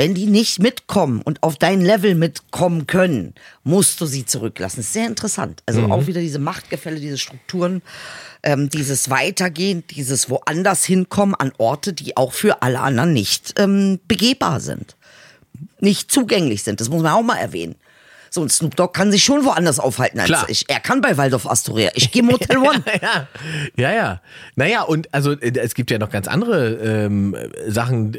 [0.00, 3.34] Wenn die nicht mitkommen und auf dein Level mitkommen können,
[3.64, 4.78] musst du sie zurücklassen.
[4.78, 5.62] Das ist sehr interessant.
[5.66, 7.82] Also auch wieder diese Machtgefälle, diese Strukturen,
[8.42, 14.00] ähm, dieses Weitergehen, dieses woanders hinkommen an Orte, die auch für alle anderen nicht ähm,
[14.08, 14.96] begehbar sind.
[15.80, 16.80] Nicht zugänglich sind.
[16.80, 17.74] Das muss man auch mal erwähnen.
[18.30, 20.48] So, und Snoop Dogg kann sich schon woanders aufhalten als Klar.
[20.48, 20.64] ich.
[20.68, 21.90] Er kann bei Waldorf Astoria.
[21.94, 22.82] Ich gehe Motel One.
[23.02, 23.28] ja,
[23.76, 24.20] ja, ja.
[24.54, 27.36] Naja, und also äh, es gibt ja noch ganz andere ähm,
[27.66, 28.16] Sachen,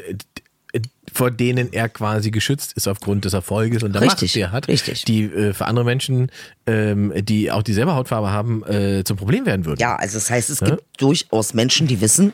[1.12, 4.52] vor denen er quasi geschützt ist aufgrund des Erfolges und der Richtig, Macht, die er
[4.52, 5.04] hat, richtig.
[5.04, 6.30] die äh, für andere Menschen,
[6.66, 9.80] ähm, die auch dieselbe Hautfarbe haben, äh, zum Problem werden würden.
[9.80, 12.32] Ja, also das heißt, es gibt durchaus Menschen, die wissen,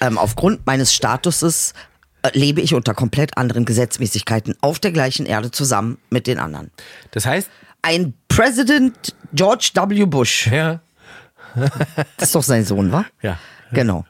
[0.00, 1.74] ähm, aufgrund meines Statuses
[2.22, 6.70] äh, lebe ich unter komplett anderen Gesetzmäßigkeiten auf der gleichen Erde zusammen mit den anderen.
[7.12, 7.48] Das heißt,
[7.82, 10.04] Ein President George W.
[10.06, 10.80] Bush, ja,
[12.16, 13.04] das ist doch sein Sohn, wa?
[13.22, 13.38] Ja.
[13.72, 14.04] Genau.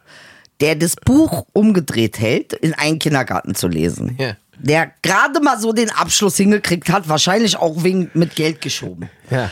[0.61, 4.17] Der das Buch umgedreht hält, in einen Kindergarten zu lesen.
[4.19, 4.37] Ja.
[4.61, 9.09] Der gerade mal so den Abschluss hingekriegt hat, wahrscheinlich auch wegen mit Geld geschoben.
[9.31, 9.51] ja.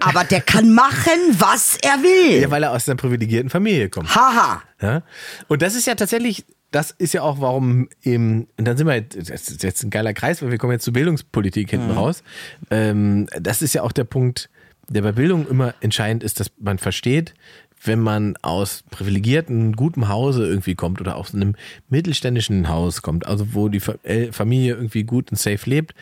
[0.00, 2.42] Aber der kann machen, was er will.
[2.42, 4.14] Ja, weil er aus einer privilegierten Familie kommt.
[4.14, 4.62] Haha.
[4.80, 5.02] Ja?
[5.48, 8.94] Und das ist ja tatsächlich, das ist ja auch, warum im, und dann sind wir,
[8.96, 12.22] jetzt- das ist jetzt ein geiler Kreis, weil wir kommen jetzt zur Bildungspolitik hinten raus.
[12.70, 14.48] Ähm, das ist ja auch der Punkt,
[14.88, 17.34] der bei Bildung immer entscheidend ist, dass man versteht,
[17.82, 21.54] wenn man aus privilegierten, gutem Hause irgendwie kommt oder aus einem
[21.88, 23.98] mittelständischen Haus kommt, also wo die Fa-
[24.32, 25.94] Familie irgendwie gut und safe lebt,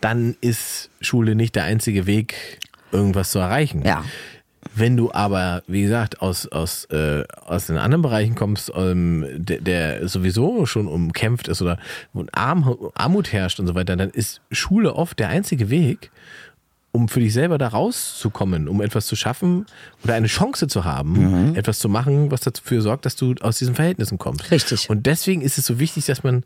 [0.00, 2.58] dann ist Schule nicht der einzige Weg,
[2.92, 3.82] irgendwas zu erreichen.
[3.84, 4.04] Ja.
[4.74, 9.60] Wenn du aber, wie gesagt, aus, aus, äh, aus den anderen Bereichen kommst, ähm, der,
[9.60, 11.78] der sowieso schon umkämpft ist oder
[12.12, 16.10] wo Arm, Armut herrscht und so weiter, dann ist Schule oft der einzige Weg,
[16.92, 19.66] um für dich selber da rauszukommen, um etwas zu schaffen
[20.04, 23.74] oder eine Chance zu haben, etwas zu machen, was dafür sorgt, dass du aus diesen
[23.74, 24.50] Verhältnissen kommst.
[24.50, 24.88] Richtig.
[24.88, 26.44] Und deswegen ist es so wichtig, dass man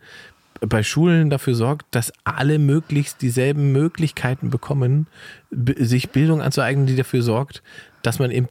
[0.60, 5.06] bei Schulen dafür sorgt, dass alle möglichst dieselben Möglichkeiten bekommen,
[5.50, 7.62] sich Bildung anzueignen, die dafür sorgt,
[8.02, 8.48] dass man eben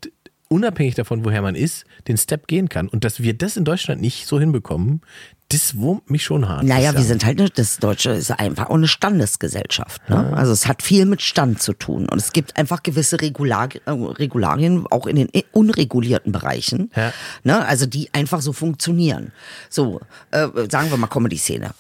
[0.52, 2.88] unabhängig davon, woher man ist, den Step gehen kann.
[2.88, 5.02] Und dass wir das in Deutschland nicht so hinbekommen,
[5.50, 6.64] das wurmt mich schon hart.
[6.64, 10.10] Naja, wir sind halt, das Deutsche ist einfach auch eine Standesgesellschaft.
[10.10, 10.32] Ne?
[10.36, 12.08] Also es hat viel mit Stand zu tun.
[12.08, 17.12] Und es gibt einfach gewisse Regular, Regularien, auch in den unregulierten Bereichen, Ja.
[17.44, 17.66] ne?
[17.66, 19.32] also die einfach so funktionieren.
[19.70, 20.00] So,
[20.32, 21.72] äh, sagen wir mal Comedy-Szene.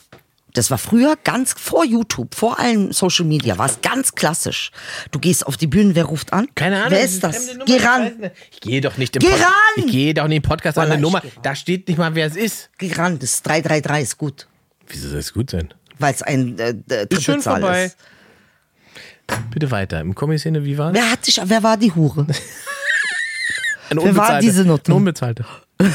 [0.54, 4.72] Das war früher ganz vor YouTube, vor allen Social Media, war es ganz klassisch.
[5.12, 6.47] Du gehst auf die Bühne, wer ruft an?
[6.56, 6.91] Keine Ahnung.
[6.91, 7.47] Wer ist eine das?
[7.54, 8.32] Nummer, Geh ich ran.
[8.52, 9.86] Ich gehe doch nicht im Geh Pod- ran!
[9.86, 11.22] Ich gehe doch nicht im Podcast an Wallah, eine ich Nummer.
[11.41, 12.70] Da steht nicht mal, wer es ist.
[12.78, 14.47] geh ran, das ist 333, ist gut.
[14.88, 15.74] Wieso soll das gut sein?
[15.99, 17.86] Weil es ein äh, äh, Ist schon vorbei.
[17.86, 17.97] ist.
[19.52, 20.02] Bitte weiter.
[20.02, 22.28] Im Comedy-Szene, wie war Wer hat sich, wer war die Hure?
[23.89, 24.91] Eine wer war diese Nutte?
[24.91, 25.45] Eine unbezahlte.
[25.80, 25.89] Eine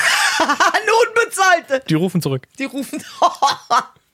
[1.08, 1.82] Unbezahlte.
[1.88, 2.46] Die rufen zurück.
[2.58, 3.02] Die rufen.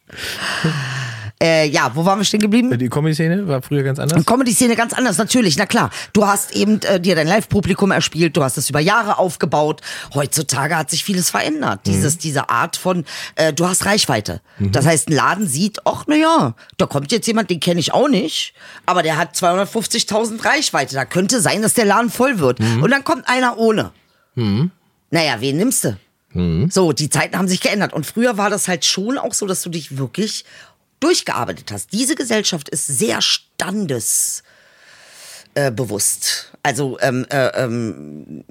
[1.42, 2.76] äh, ja, wo waren wir stehen geblieben?
[2.78, 4.24] Die Comedy-Szene war früher ganz anders.
[4.24, 5.90] Comedy-Szene ganz anders, natürlich, na klar.
[6.12, 9.80] Du hast eben äh, dir dein Live-Publikum erspielt, du hast es über Jahre aufgebaut.
[10.14, 11.80] Heutzutage hat sich vieles verändert.
[11.86, 13.04] Dieses, diese Art von,
[13.34, 14.40] äh, du hast Reichweite.
[14.58, 17.92] Das heißt, ein Laden sieht, ach, na ja, da kommt jetzt jemand, den kenne ich
[17.92, 18.54] auch nicht,
[18.86, 20.94] aber der hat 250.000 Reichweite.
[20.94, 22.60] Da könnte sein, dass der Laden voll wird.
[22.60, 23.90] Und dann kommt einer ohne.
[25.10, 25.96] Naja, wen nimmst du?
[26.70, 27.92] So, die Zeiten haben sich geändert.
[27.92, 30.44] Und früher war das halt schon auch so, dass du dich wirklich
[31.00, 31.92] durchgearbeitet hast.
[31.92, 34.44] Diese Gesellschaft ist sehr standesbewusst.
[35.76, 36.52] Bewusst.
[36.62, 38.44] also, ähm, äh, ähm,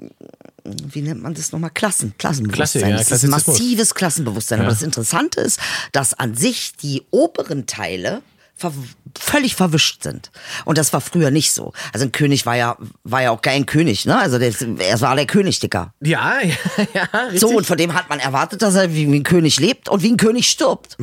[0.64, 1.70] wie nennt man das nochmal?
[1.70, 2.82] Klassen, Klassenbewusstsein.
[2.82, 4.60] Klasse, ja, das ist massives Klassenbewusstsein.
[4.60, 5.58] Aber das Interessante ist,
[5.90, 8.22] dass an sich die oberen Teile
[8.62, 8.72] ver
[9.18, 10.30] völlig verwischt sind.
[10.64, 11.72] Und das war früher nicht so.
[11.92, 14.18] Also ein König war ja, war ja auch kein König, ne?
[14.18, 15.92] Also der, er war der König, Dicker.
[16.00, 16.54] Ja, ja,
[16.94, 17.40] ja, richtig.
[17.40, 20.10] So, und von dem hat man erwartet, dass er wie ein König lebt und wie
[20.12, 20.96] ein König stirbt.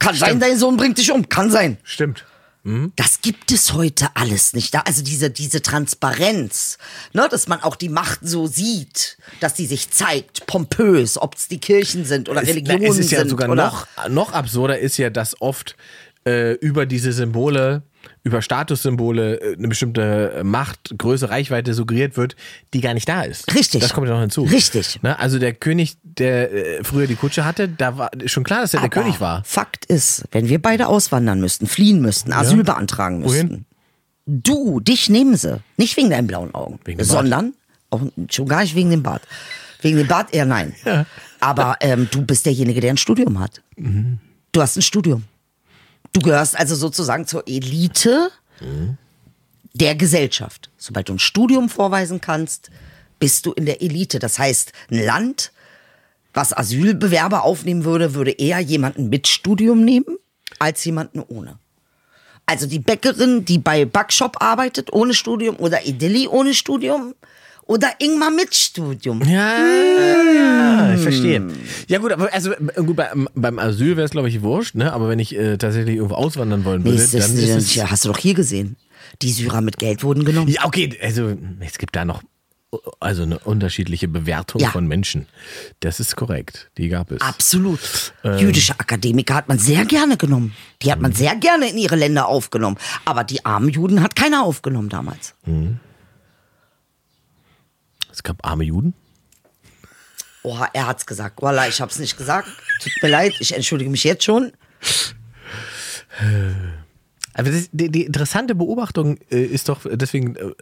[0.00, 1.28] Kann sein, dein Sohn bringt dich um.
[1.28, 1.78] Kann sein.
[1.84, 2.24] Stimmt.
[2.96, 4.74] Das gibt es heute alles nicht.
[4.86, 6.76] Also diese, diese Transparenz,
[7.14, 11.48] ne, dass man auch die Macht so sieht, dass die sich zeigt, pompös, ob es
[11.48, 13.30] die Kirchen sind oder Es- Religionen na, es ist ja sind.
[13.30, 15.74] sogar noch, noch absurder ist ja, dass oft
[16.24, 17.82] äh, über diese Symbole,
[18.22, 22.36] über Statussymbole äh, eine bestimmte Macht, Größe, Reichweite suggeriert wird,
[22.74, 23.54] die gar nicht da ist.
[23.54, 23.80] Richtig.
[23.80, 24.42] Das kommt ja noch hinzu.
[24.42, 25.02] Richtig.
[25.02, 25.18] Ne?
[25.18, 28.80] Also der König, der äh, früher die Kutsche hatte, da war schon klar, dass er
[28.80, 29.42] der Aber König war.
[29.44, 33.48] Fakt ist, wenn wir beide auswandern müssten, fliehen müssten, Asyl beantragen Wohin?
[33.48, 33.66] müssten,
[34.26, 35.60] du, dich nehmen sie.
[35.76, 37.54] Nicht wegen deinen blauen Augen, sondern
[37.90, 39.22] auch schon gar nicht wegen dem Bart.
[39.82, 40.74] Wegen dem Bart eher nein.
[41.40, 43.62] Aber ähm, du bist derjenige, der ein Studium hat.
[43.76, 44.18] Mhm.
[44.52, 45.24] Du hast ein Studium.
[46.12, 48.30] Du gehörst also sozusagen zur Elite
[49.74, 50.70] der Gesellschaft.
[50.76, 52.70] Sobald du ein Studium vorweisen kannst,
[53.18, 54.18] bist du in der Elite.
[54.18, 55.52] Das heißt, ein Land,
[56.34, 60.18] was Asylbewerber aufnehmen würde, würde eher jemanden mit Studium nehmen,
[60.58, 61.58] als jemanden ohne.
[62.46, 67.14] Also die Bäckerin, die bei Backshop arbeitet ohne Studium oder Idilli ohne Studium
[67.70, 69.22] oder Ingmar mit Studium.
[69.22, 69.56] Ja,
[70.34, 71.46] ja, ich verstehe.
[71.86, 74.92] Ja gut, aber also äh, gut, beim, beim Asyl wäre es glaube ich wurscht, ne?
[74.92, 78.04] Aber wenn ich äh, tatsächlich irgendwo auswandern wollen würde, Nächstes, dann ist es, ja, hast
[78.04, 78.74] du doch hier gesehen.
[79.22, 80.48] Die Syrer mit Geld wurden genommen.
[80.50, 82.22] Ja, okay, also es gibt da noch
[82.98, 84.70] also eine unterschiedliche Bewertung Ja.
[84.70, 85.26] von Menschen.
[85.78, 86.70] Das ist korrekt.
[86.76, 87.20] Die gab es.
[87.20, 87.80] Absolut.
[88.24, 88.38] Ähm.
[88.38, 90.54] Jüdische Akademiker hat man sehr gerne genommen.
[90.82, 92.78] Die hat man sehr gerne in ihre Länder aufgenommen.
[93.04, 95.34] Aber die armen Juden hat keiner aufgenommen damals.
[98.12, 98.94] Es gab arme Juden.
[100.42, 101.42] Oha, er hat's gesagt.
[101.42, 102.48] Wallah, ich hab's nicht gesagt.
[102.82, 104.52] Tut mir leid, ich entschuldige mich jetzt schon.
[107.34, 110.52] Aber das, die, die interessante Beobachtung äh, ist doch deswegen äh,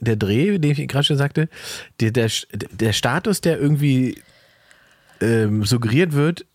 [0.00, 1.48] der Dreh, den ich gerade schon sagte,
[2.00, 4.22] der, der, der Status, der irgendwie
[5.20, 6.46] ähm, suggeriert wird,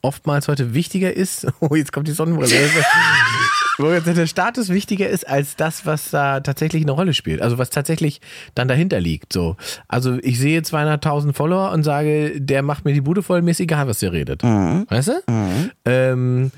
[0.00, 1.46] oftmals heute wichtiger ist.
[1.60, 2.54] Oh, jetzt kommt die Sonnenbrille.
[3.82, 7.42] Wo der Status wichtiger ist als das, was da tatsächlich eine Rolle spielt.
[7.42, 8.20] Also was tatsächlich
[8.54, 9.32] dann dahinter liegt.
[9.32, 9.56] So.
[9.88, 13.60] Also ich sehe 200.000 Follower und sage, der macht mir die Bude voll, mir ist
[13.60, 14.42] egal, was der redet.
[14.88, 15.12] Weißt du?
[15.84, 16.50] Ähm,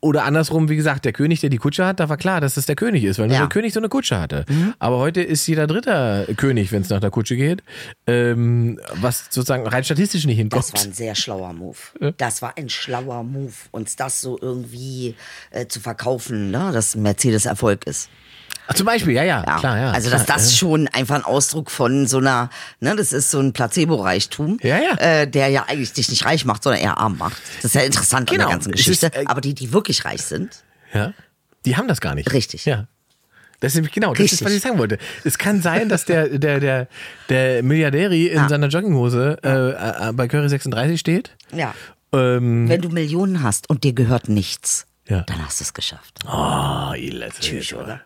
[0.00, 2.66] oder andersrum, wie gesagt, der König, der die Kutsche hat, da war klar, dass es
[2.66, 3.42] der König ist, weil nur Ja.
[3.42, 4.44] der König so eine Kutsche hatte.
[4.80, 7.62] Aber heute ist jeder dritter König, wenn es nach der Kutsche geht,
[8.06, 10.64] ähm, was sozusagen rein statistisch nicht hinkommt.
[10.64, 11.76] Das war ein sehr schlauer Move.
[12.16, 15.14] Das war ein schlauer Move, uns das so irgendwie
[15.50, 16.70] äh, zu verkaufen, ne?
[16.72, 18.08] dass Mercedes Erfolg ist.
[18.70, 19.58] Ach, zum Beispiel, ja, ja, Ja.
[19.58, 19.90] klar, ja.
[19.92, 20.56] also, dass klar, das ja.
[20.58, 22.50] schon einfach ein Ausdruck von so einer,
[22.80, 24.94] ne, das ist so ein Placebo-Reichtum, Ja, ja.
[24.98, 27.40] Äh, der ja eigentlich dich nicht reich macht, sondern eher arm macht.
[27.56, 28.48] Das ist ja interessant an Genau.
[28.48, 29.20] der ganzen Es ist, Geschichte.
[29.20, 30.62] äh, Aber die, die wirklich reich sind,
[30.92, 31.12] Ja,
[31.64, 32.32] die haben das gar nicht.
[32.32, 32.64] Richtig.
[32.66, 32.86] Ja.
[33.60, 34.98] Das ist nämlich genau, das ist, was ich sagen wollte.
[35.24, 36.86] Es kann sein, dass der, der, der,
[37.28, 38.48] der Milliardäri in Ja.
[38.48, 41.74] seiner Jogginghose äh, äh, bei Curry 36 steht ja.
[42.12, 45.22] Ähm, Wenn du Millionen hast und dir gehört nichts, Ja.
[45.22, 46.20] dann hast du es geschafft.
[46.26, 48.00] oh, Ilet, Tschüss, oder?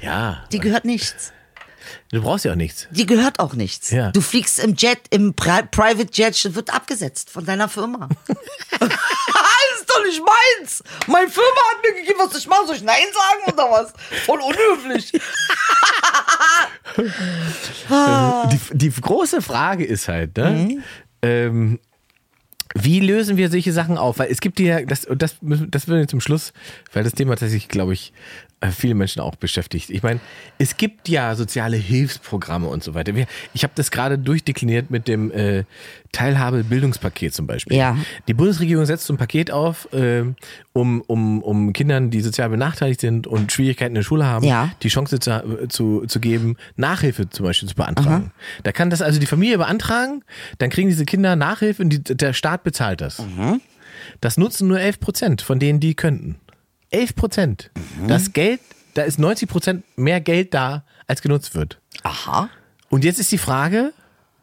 [0.00, 1.32] Ja, Die gehört nichts.
[2.10, 2.86] du brauchst ja auch nichts.
[2.90, 3.90] Die gehört auch nichts.
[3.90, 4.10] Ja.
[4.12, 8.08] Du fliegst im Jet, im Pri Private Jet, wird abgesetzt von deiner Firma.
[8.78, 8.88] das
[9.80, 10.82] ist doch nicht meins.
[11.06, 12.66] Meine Firma hat mir gegeben, was ich mache.
[12.66, 13.92] Soll ich Nein sagen oder was?
[14.24, 15.12] Voll unhöflich.
[18.52, 20.50] Die, die große Frage ist halt, ne?
[20.50, 20.82] Mhm.
[21.22, 21.78] Ähm,
[22.74, 24.18] wie lösen wir solche Sachen auf?
[24.18, 26.52] Weil es gibt ja, das, und das, müssen- das zum Schluss,
[26.92, 28.12] weil das Thema tatsächlich, glaube ich,
[28.70, 29.90] viele Menschen auch beschäftigt.
[29.90, 30.20] Ich meine,
[30.58, 33.12] es gibt ja soziale Hilfsprogramme und so weiter.
[33.54, 35.64] Ich habe das gerade durchdekliniert mit dem äh,
[36.12, 37.76] Teilhabe-Bildungspaket zum Beispiel.
[37.76, 37.96] Ja.
[38.28, 40.36] Die Bundesregierung setzt so ein Paket auf, ähm,
[40.72, 44.70] um, um, um Kindern, die sozial benachteiligt sind und Schwierigkeiten in der Schule haben, Ja.
[44.82, 48.32] die Chance zu, zu, zu geben, Nachhilfe zum Beispiel zu beantragen.
[48.62, 50.22] Da kann das also die Familie beantragen,
[50.58, 53.22] dann kriegen diese Kinder Nachhilfe und die, der Staat bezahlt das.
[54.20, 56.36] Das nutzen nur 11 Prozent von denen, die könnten.
[56.92, 57.70] 11 Prozent.
[58.06, 58.60] Das Geld,
[58.94, 61.80] da ist 90 Prozent mehr Geld da, als genutzt wird.
[62.02, 62.48] Aha.
[62.88, 63.92] Und jetzt ist die Frage,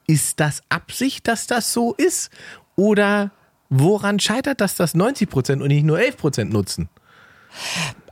[0.07, 2.29] ist das Absicht, dass das so ist?
[2.75, 3.31] Oder
[3.69, 6.89] woran scheitert das, dass 90 Prozent und nicht nur 11 Prozent nutzen?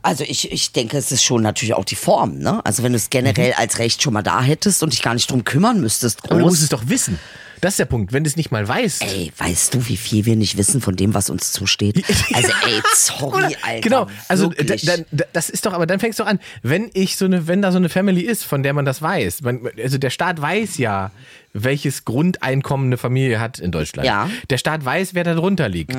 [0.02, 2.64] Also ich, ich denke, es ist schon natürlich auch die Form, ne?
[2.64, 5.30] Also wenn du es generell als Recht schon mal da hättest und dich gar nicht
[5.30, 6.62] drum kümmern müsstest, Aber du musst groß.
[6.62, 7.18] es doch wissen.
[7.60, 8.12] Das ist der Punkt.
[8.12, 9.02] Wenn du es nicht mal weißt.
[9.02, 12.04] Ey, weißt du, wie viel wir nicht wissen von dem, was uns zusteht?
[12.34, 13.80] Also ey, sorry, Alter.
[13.80, 14.84] Genau, also da, wirklich.
[14.84, 17.62] da, da, das ist doch, aber dann fängst du an, wenn ich so eine, wenn
[17.62, 20.78] da so eine Family ist, von der man das weiß, man, also der Staat weiß
[20.78, 21.10] ja,
[21.52, 24.06] welches Grundeinkommen eine Familie hat in Deutschland.
[24.06, 24.26] Ja.
[24.26, 24.32] Mhm.
[24.50, 25.96] Der Staat weiß, wer da drunter liegt.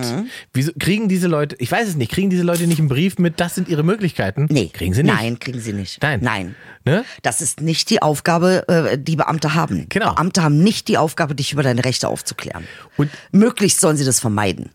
[0.54, 3.40] Wieso kriegen diese Leute, ich weiß es nicht, kriegen diese Leute nicht einen Brief mit,
[3.40, 4.48] das sind ihre Möglichkeiten?
[4.50, 4.70] Nee.
[4.72, 5.14] Kriegen sie nicht.
[5.14, 6.02] Nein, kriegen sie nicht.
[6.02, 6.20] Nein.
[6.22, 6.56] Nein.
[6.86, 7.04] Ne?
[7.22, 9.88] Das ist nicht die Aufgabe, äh, die Beamte haben.
[9.90, 10.14] Genau.
[10.14, 12.66] Beamte haben nicht die Aufgabe, dich über deine Rechte aufzuklären.
[12.98, 14.70] Und- Möglichst sollen sie das vermeiden.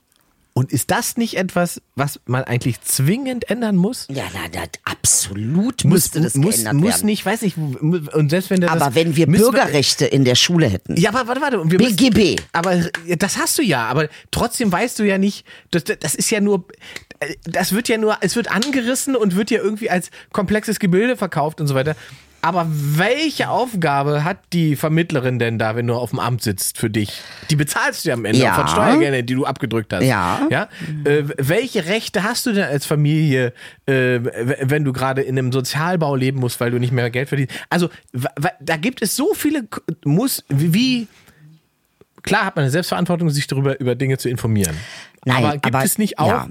[0.57, 4.07] Und ist das nicht etwas, was man eigentlich zwingend ändern muss?
[4.09, 7.07] Ja, na, na, absolut müsste das muss, geändert muss werden.
[7.07, 10.37] nicht, weiß nicht, und selbst wenn der das, Aber wenn wir müssen Bürgerrechte in der
[10.37, 10.97] Schule hätten.
[10.97, 11.71] Ja, aber warte, warte.
[11.71, 12.41] Wir müssen- BGB.
[12.53, 16.31] Aber ja, das hast du ja, aber trotzdem weißt du ja nicht, das, das ist
[16.31, 16.67] ja nur,
[17.43, 21.61] das wird ja nur, es wird angerissen und wird ja irgendwie als komplexes Gebilde verkauft
[21.61, 21.97] und so weiter.
[22.45, 26.91] Aber welche Aufgabe hat die Vermittlerin denn da, wenn du auf dem Amt sitzt für
[26.91, 27.23] dich?
[27.49, 28.53] Die bezahlst du ja am Ende Ja.
[28.53, 30.05] von Steuergeldern, die du abgedrückt hast.
[30.05, 30.47] Ja.
[30.51, 30.69] ja?
[31.05, 33.55] Äh, welche Rechte hast du denn als Familie,
[33.87, 34.21] äh,
[34.61, 37.55] wenn du gerade in einem Sozialbau leben musst, weil du nicht mehr Geld verdienst?
[37.71, 37.89] Also
[38.61, 39.67] da gibt es so viele,
[40.05, 41.09] muss, wie,
[42.23, 44.77] klar hat man eine Selbstverantwortung, sich darüber über Dinge zu informieren.
[45.25, 46.49] Nein, aber gibt aber- es nicht auch ja,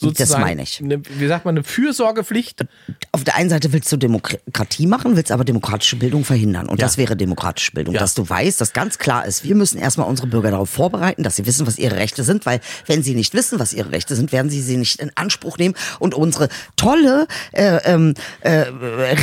[0.00, 0.80] das meine ich.
[0.82, 2.64] Eine, wie sagt man, eine Fürsorgepflicht?
[3.12, 6.68] Auf der einen Seite willst du Demokratie machen, willst aber demokratische Bildung verhindern.
[6.68, 6.86] Und Ja.
[6.86, 7.94] das wäre demokratische Bildung.
[7.94, 8.00] Ja.
[8.00, 11.36] Dass du weißt, dass ganz klar ist, wir müssen erstmal unsere Bürger darauf vorbereiten, dass
[11.36, 14.32] sie wissen, was ihre Rechte sind, weil wenn sie nicht wissen, was ihre Rechte sind,
[14.32, 18.64] werden sie sie nicht in Anspruch nehmen und unsere tolle, äh, ähm, äh,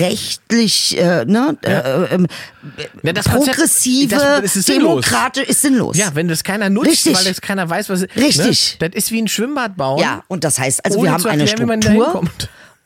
[0.08, 2.18] rechtlich, äh, ne, äh,
[3.04, 5.06] Ja, das Konzept- progressive, das- das ist sinnlos.
[5.06, 5.98] demokratisch ist sinnlos.
[5.98, 7.16] Ja, wenn das keiner nutzt, Richtig.
[7.16, 8.78] weil das keiner weiß, was Richtig.
[8.82, 8.90] Ne?
[8.90, 10.00] Das ist wie ein Schwimmbad bauen.
[10.02, 12.30] Ja, und das heißt, also Ohne wir haben eine erklären, da Struktur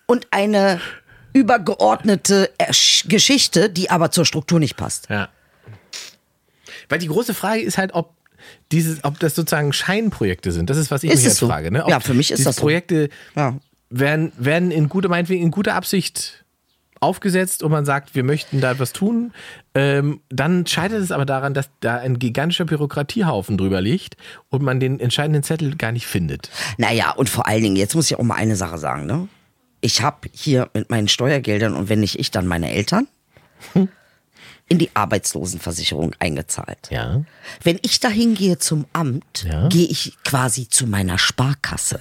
[0.07, 0.79] und eine
[1.33, 5.09] übergeordnete Ersch- Geschichte, die aber zur Struktur nicht passt.
[5.09, 5.29] Ja.
[6.89, 8.13] Weil die große Frage ist halt, ob
[8.71, 10.69] dieses, ob das sozusagen Scheinprojekte sind.
[10.69, 11.47] Das ist, was ich Ist mich jetzt so?
[11.47, 11.71] frage.
[11.71, 11.83] Ne?
[11.87, 12.61] Ja, für mich ist das so.
[12.61, 13.55] Projekte Ja.
[13.89, 16.40] werden, werden in guter, meinetwegen in guter Absicht
[17.01, 19.33] aufgesetzt und man sagt, wir möchten da etwas tun.
[19.75, 24.15] Ähm, dann scheitert es aber daran, dass da ein gigantischer Bürokratiehaufen drüber liegt
[24.49, 26.49] und man den entscheidenden Zettel gar nicht findet.
[26.77, 29.27] Naja, und vor allen Dingen, jetzt muss ich auch mal eine Sache sagen, ne?
[29.81, 33.07] Ich habe hier mit meinen Steuergeldern und wenn nicht ich, dann meine Eltern
[34.67, 36.89] in die Arbeitslosenversicherung eingezahlt.
[36.91, 37.23] Ja.
[37.63, 39.67] Wenn ich da hingehe zum Amt, Ja.
[39.69, 41.99] gehe ich quasi zu meiner Sparkasse.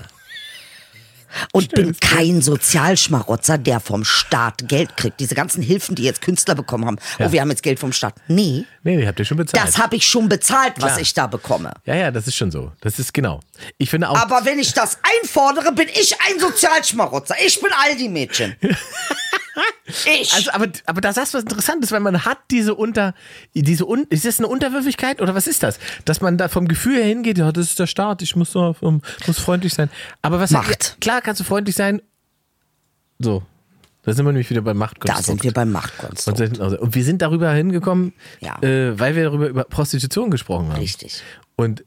[1.52, 5.20] Und bin kein Sozialschmarotzer, der vom Staat Geld kriegt.
[5.20, 6.96] Diese ganzen Hilfen, die jetzt Künstler bekommen haben.
[7.18, 7.26] Ja.
[7.26, 8.14] Oh, wir haben jetzt Geld vom Staat.
[8.28, 9.62] Nee, Nee, die habt ihr schon bezahlt.
[9.66, 11.00] das habe ich schon bezahlt, was Klar.
[11.00, 11.72] ich da bekomme.
[11.84, 12.72] ja, ja, das ist schon so.
[12.80, 13.40] Das ist genau.
[13.78, 14.16] Ich finde auch.
[14.16, 17.34] Aber wenn ich das einfordere, bin ich ein Sozialschmarotzer.
[17.44, 18.56] Ich bin Aldi-Mädchen.
[20.20, 20.32] Ich.
[20.34, 23.14] Also, aber, aber da sagst du was Interessantes, weil man hat diese unter,
[23.54, 25.78] diese un, ist das eine Unterwürfigkeit oder was ist das?
[26.04, 28.74] Dass man da vom Gefühl her hingeht, ja, das ist der Staat, ich muss, so,
[28.80, 29.90] muss freundlich sein.
[30.22, 30.90] Aber was Macht.
[30.90, 32.02] Ja, klar kannst du freundlich sein.
[33.18, 33.42] So.
[34.02, 35.18] Da sind wir nämlich wieder beim Machtkonstrukt.
[35.18, 36.58] da sind wir beim Machtkonstrukt.
[36.60, 38.58] also- und wir sind darüber hingekommen, Ja.
[38.62, 40.80] äh, weil wir darüber über Prostitution gesprochen haben.
[40.80, 41.22] Richtig.
[41.56, 41.84] Und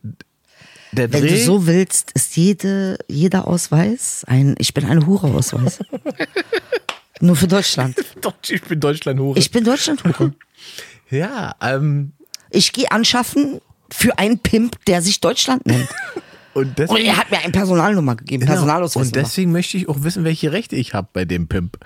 [0.91, 5.79] der Wenn Dreh, du so willst, ist jede, jeder Ausweis ein Ich bin eine Hure-Ausweis.
[7.21, 7.95] Nur für Deutschland.
[8.21, 9.37] Deutsch, ich bin Deutschland-Hure.
[9.39, 10.33] Ich bin Deutschland-Hure.
[11.09, 12.13] Ja, ähm,
[12.49, 13.61] Ich gehe anschaffen
[13.91, 15.87] für einen Pimp, der sich Deutschland nennt.
[16.53, 18.53] Und Und deswegen, er hat mir eine Personalnummer gegeben, Genau.
[18.53, 19.07] Personalausweis.
[19.07, 21.77] Und deswegen möchte ich auch wissen, welche Rechte ich habe bei dem Pimp.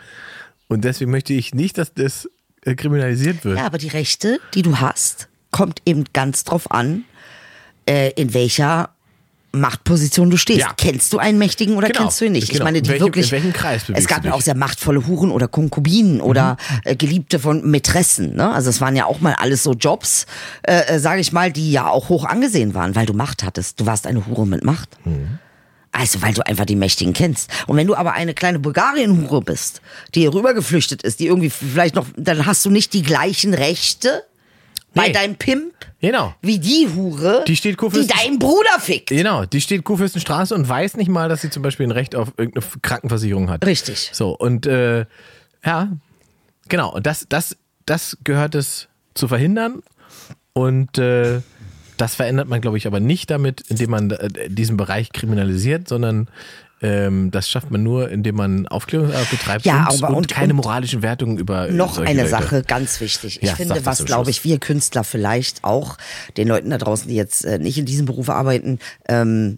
[0.67, 2.29] Und deswegen möchte ich nicht, dass das
[2.63, 3.57] äh, kriminalisiert wird.
[3.57, 7.03] Ja, aber die Rechte, die du hast, kommt eben ganz drauf an,
[7.85, 8.89] äh, in welcher
[9.59, 10.59] Machtposition du stehst.
[10.61, 10.73] Ja.
[10.77, 12.01] Kennst du einen Mächtigen oder Genau.
[12.03, 12.43] kennst du ihn nicht?
[12.45, 12.63] Ich Genau.
[12.65, 13.25] meine, die In welchem- wirklich.
[13.27, 16.79] in welchem Kreis es gab ja auch sehr machtvolle Huren oder Konkubinen oder Mhm.
[16.85, 18.35] äh, Geliebte von Mätressen.
[18.35, 18.51] Ne?
[18.53, 20.25] Also es waren ja auch mal alles so Jobs,
[20.63, 23.79] äh, äh, sage ich mal, die ja auch hoch angesehen waren, weil du Macht hattest.
[23.79, 24.89] Du warst eine Hure mit Macht.
[25.05, 25.39] Mhm.
[25.93, 27.49] Also, weil du einfach die Mächtigen kennst.
[27.65, 29.81] Und wenn du aber eine kleine Bulgarien-Hure bist,
[30.13, 33.55] die hier rüber geflüchtet ist, die irgendwie vielleicht noch, dann hast du nicht die gleichen
[33.55, 34.23] Rechte
[34.97, 36.35] bei deinem Pimp Genau.
[36.41, 39.09] wie die Hure, Die steht die deinen Bruder fickt.
[39.09, 42.33] Genau, die steht Kurfürstenstraße und weiß nicht mal, dass sie zum Beispiel ein Recht auf
[42.37, 43.65] irgendeine Krankenversicherung hat.
[43.65, 44.11] Richtig.
[44.13, 45.05] So, und äh,
[45.65, 45.89] ja,
[46.67, 49.81] genau, und das, das, das gehört es zu verhindern.
[50.53, 51.41] Und äh,
[51.97, 56.29] das verändert man, glaube ich, aber nicht damit, indem man äh, diesen Bereich kriminalisiert, sondern
[56.81, 60.53] ähm, das schafft man nur, indem man Aufklärungsarbeit betreibt Ja, und, aber- und, und- keine
[60.53, 62.29] und moralischen Wertungen über äh, Noch eine Leute.
[62.29, 63.39] Sache, ganz wichtig.
[63.41, 65.97] Ich Ja, finde, was, glaube ich, wir Künstler vielleicht auch
[66.37, 69.57] den Leuten da draußen, die jetzt äh, nicht in diesem Beruf arbeiten, ähm,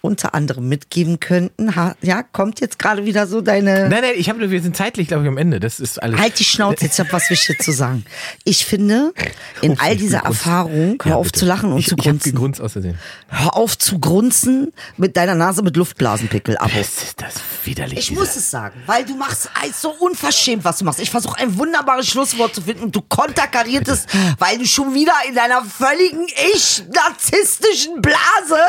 [0.00, 1.74] unter anderem mitgeben könnten.
[1.74, 3.88] Ha, ja, kommt jetzt gerade wieder so deine.
[3.88, 5.58] Nein, nein, ich habe, wir sind zeitlich, glaube ich, am Ende.
[5.60, 6.20] Das ist alles.
[6.20, 8.04] Halt die Schnauze, jetzt hab was Wichtiges zu sagen.
[8.44, 9.12] Ich finde,
[9.60, 10.18] in Ups, all ich dieser.
[10.18, 11.40] Erfahrung, hör Ja, auf bitte.
[11.40, 12.32] zu lachen und ich, zu Ich habe grunzen.
[12.32, 12.98] gegrunzt aus Versehen.
[13.28, 16.70] Hör auf zu grunzen mit deiner Nase mit Luftblasenpickel, Abo.
[16.76, 17.34] Das ist das
[17.64, 17.98] widerlich.
[17.98, 21.00] Ich muss es sagen, weil du machst es so unverschämt, was du machst.
[21.00, 24.06] Ich versuche ein wunderbares Schlusswort zu finden und du konterkariertest,
[24.38, 28.60] weil du schon wieder in deiner völligen ich-narzisstischen Blase.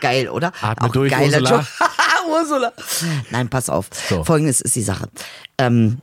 [0.00, 0.52] Geil, oder?
[0.78, 1.50] Atme durch, Ursula.
[1.50, 1.66] Job.
[2.30, 2.72] Ursula.
[3.30, 3.88] Nein, pass auf.
[4.08, 4.24] So.
[4.24, 5.08] Folgendes ist die Sache.
[5.58, 5.98] Ähm,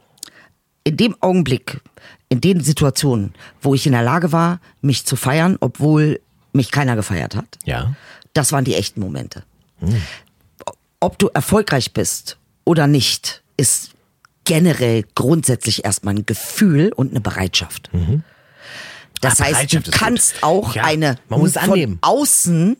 [0.83, 1.81] in dem Augenblick,
[2.29, 6.19] in den Situationen, wo ich in der Lage war, mich zu feiern, obwohl
[6.53, 7.95] mich keiner gefeiert hat, Ja.
[8.33, 9.43] das waren die echten Momente.
[10.99, 13.91] Ob du erfolgreich bist oder nicht, ist
[14.45, 17.89] generell grundsätzlich erstmal ein Gefühl und eine Bereitschaft.
[19.21, 19.93] Das Ah, heißt, du ist gut.
[19.93, 21.97] kannst auch Ja, eine man muss es von annehmen.
[22.01, 22.77] außen,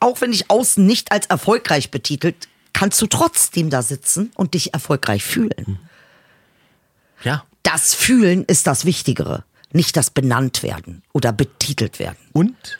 [0.00, 4.74] auch wenn dich außen nicht als erfolgreich betitelt, kannst du trotzdem da sitzen und dich
[4.74, 5.78] erfolgreich fühlen.
[7.22, 7.44] Ja.
[7.62, 12.16] Das Fühlen ist das Wichtigere, nicht das benannt werden oder betitelt werden.
[12.32, 12.78] Und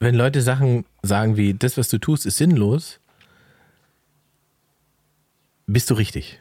[0.00, 2.98] wenn Leute Sachen sagen wie, das, was du tust, ist sinnlos,
[5.66, 6.40] bist du richtig.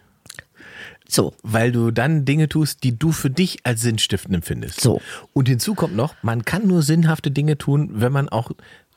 [1.07, 1.33] So.
[1.43, 4.81] Weil du dann Dinge tust, die du für dich als sinnstiftend empfindest.
[4.81, 5.01] So.
[5.33, 8.51] Und hinzu kommt noch, man kann nur sinnhafte Dinge tun, wenn man auch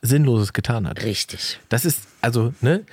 [0.07, 1.03] Sinnloses getan hat.
[1.03, 1.59] Richtig.
[1.69, 2.85] Das ist, also, ne,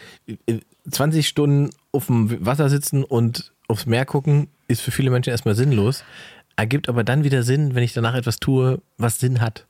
[0.90, 5.56] 20 Stunden auf dem Wasser sitzen und aufs Meer gucken, ist für viele Menschen erstmal
[5.56, 6.04] sinnlos,
[6.56, 9.66] ergibt aber dann wieder Sinn, wenn ich danach etwas tue, was Sinn hat.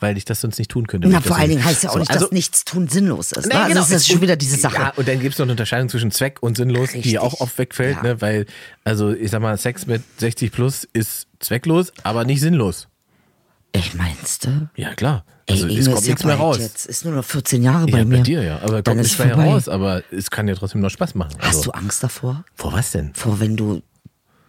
[0.00, 1.08] Weil ich das sonst nicht tun könnte.
[1.08, 3.46] Na, vor allen Dingen heißt ja auch So, nicht, also, dass nichts tun sinnlos ist.
[3.46, 3.54] Ne?
[3.54, 3.80] Nee, also genau.
[3.80, 4.74] das ist schon wieder diese Sache.
[4.76, 7.12] Ja, und dann gibt es noch eine Unterscheidung zwischen Zweck und sinnlos, die Richtig.
[7.14, 8.02] ja auch oft wegfällt, Ja.
[8.02, 8.20] ne?
[8.20, 8.44] weil,
[8.84, 12.88] also ich sag mal, Sex mit 60 plus ist zwecklos, aber nicht sinnlos.
[13.72, 14.68] Ich meinst du?
[14.76, 15.24] Ja, klar.
[15.46, 16.58] Ey, Also Inge es kommt ist ja nichts mehr raus.
[16.58, 18.18] Jetzt ist nur noch 14 Jahre bei ja, mir.
[18.18, 21.14] bei dir ja, aber kommt nichts mehr heraus, aber es kann ja trotzdem noch Spaß
[21.14, 21.34] machen.
[21.38, 22.44] Hast also, du Angst davor?
[22.54, 23.14] Vor was denn?
[23.14, 23.82] Vor wenn du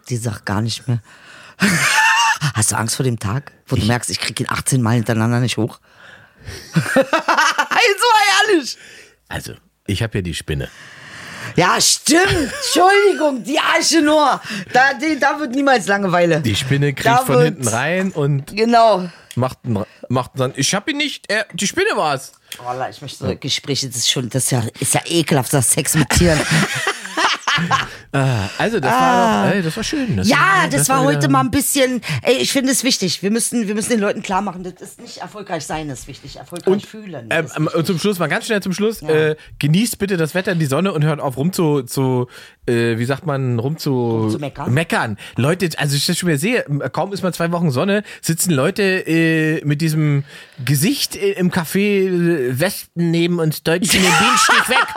[0.09, 1.01] die Sache gar nicht mehr.
[2.53, 5.39] Hast du Angst vor dem Tag, wo du merkst, ich krieg ihn 18 Mal hintereinander
[5.39, 5.79] nicht hoch?
[6.95, 7.03] Mal
[8.49, 8.77] ehrlich.
[9.27, 9.53] Also,
[9.85, 10.69] ich habe ja die Spinne.
[11.57, 12.21] Ja, stimmt.
[12.63, 14.39] Entschuldigung, die Arche nur.
[14.71, 16.39] Da, die, da wird niemals Langeweile.
[16.41, 19.09] Die Spinne Da kriegt von wird- hinten rein und Genau.
[19.35, 19.57] macht,
[20.07, 22.31] macht dann, ich hab ihn nicht, er, die Spinne war's.
[22.63, 25.71] Wallah, ich möchte so Gespräche, das ist schon, das ist ja, ist ja ekelhaft, das
[25.71, 26.39] Sex mit Tieren.
[28.57, 30.17] Also, das war doch, ey, das war schön.
[30.17, 30.29] Das Ah.
[30.29, 33.21] ja, war, das, war heute wieder- mal ein bisschen, ey, ich finde es wichtig.
[33.21, 36.37] Wir müssen, wir müssen den Leuten klar machen, das ist nicht erfolgreich sein, ist wichtig.
[36.37, 37.27] Erfolgreich fühlen.
[37.29, 40.65] Ähm, und zum Schluss, mal ganz schnell zum Schluss, äh, genießt bitte das Wetter, die
[40.65, 42.27] Sonne und hört auf rum zu, zu
[42.65, 44.39] äh, wie sagt man, rum zu, zu
[44.71, 45.17] meckern?
[45.35, 48.81] Leute, also ich das schon wieder sehe, kaum ist mal zwei Wochen Sonne, sitzen Leute
[49.07, 50.23] äh, mit diesem
[50.65, 54.87] Gesicht äh, im Café äh, Westen neben uns deutschen den Bienenstich weg.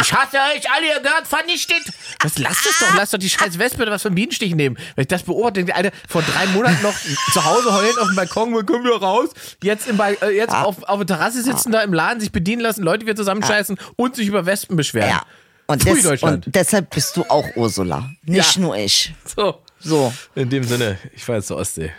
[0.00, 1.82] Ich hasse euch alle, ihr gehört vernichtet.
[2.22, 4.76] Was, lasst es doch, lasst doch die scheiß Wespe was vom Bienenstich nehmen.
[4.94, 6.94] Wenn ich das beobachte, denke ich, Alter, vor drei Monaten noch
[7.32, 9.30] zu Hause heulend auf dem Balkon, wir kommen wir raus.
[9.62, 12.82] Jetzt, im, äh, jetzt auf, auf der Terrasse sitzen, da im Laden, sich bedienen lassen,
[12.82, 15.10] Leute wieder zusammenscheißen und sich über Wespen beschweren.
[15.10, 15.22] ja.
[15.66, 16.46] Und, Pfui, des, Deutschland.
[16.46, 18.10] und deshalb bist du auch Ursula.
[18.24, 18.60] Nicht Ja.
[18.62, 19.14] nur ich.
[19.36, 19.60] So.
[19.78, 20.12] So.
[20.34, 21.92] In dem Sinne, ich fahr jetzt zur Ostsee.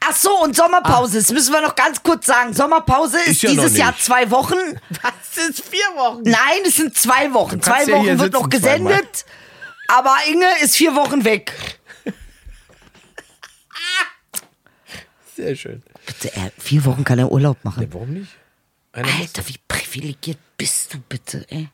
[0.00, 1.18] Ach so, und Sommerpause.
[1.18, 2.52] Das müssen wir noch ganz kurz sagen.
[2.52, 4.56] Sommerpause ist, Ist ja dieses Jahr zwei Wochen.
[5.02, 6.22] Was ist vier Wochen?
[6.22, 7.60] Nein, es sind zwei Wochen.
[7.62, 9.24] Zwei ja Wochen hier wird noch gesendet.
[9.88, 11.52] Aber Inge ist vier Wochen weg.
[15.36, 15.82] Sehr schön.
[16.06, 17.86] Bitte, er, vier Wochen kann er Urlaub machen.
[17.92, 18.32] Warum nicht?
[18.92, 21.68] Einer Alter, wie privilegiert bist du bitte, ey?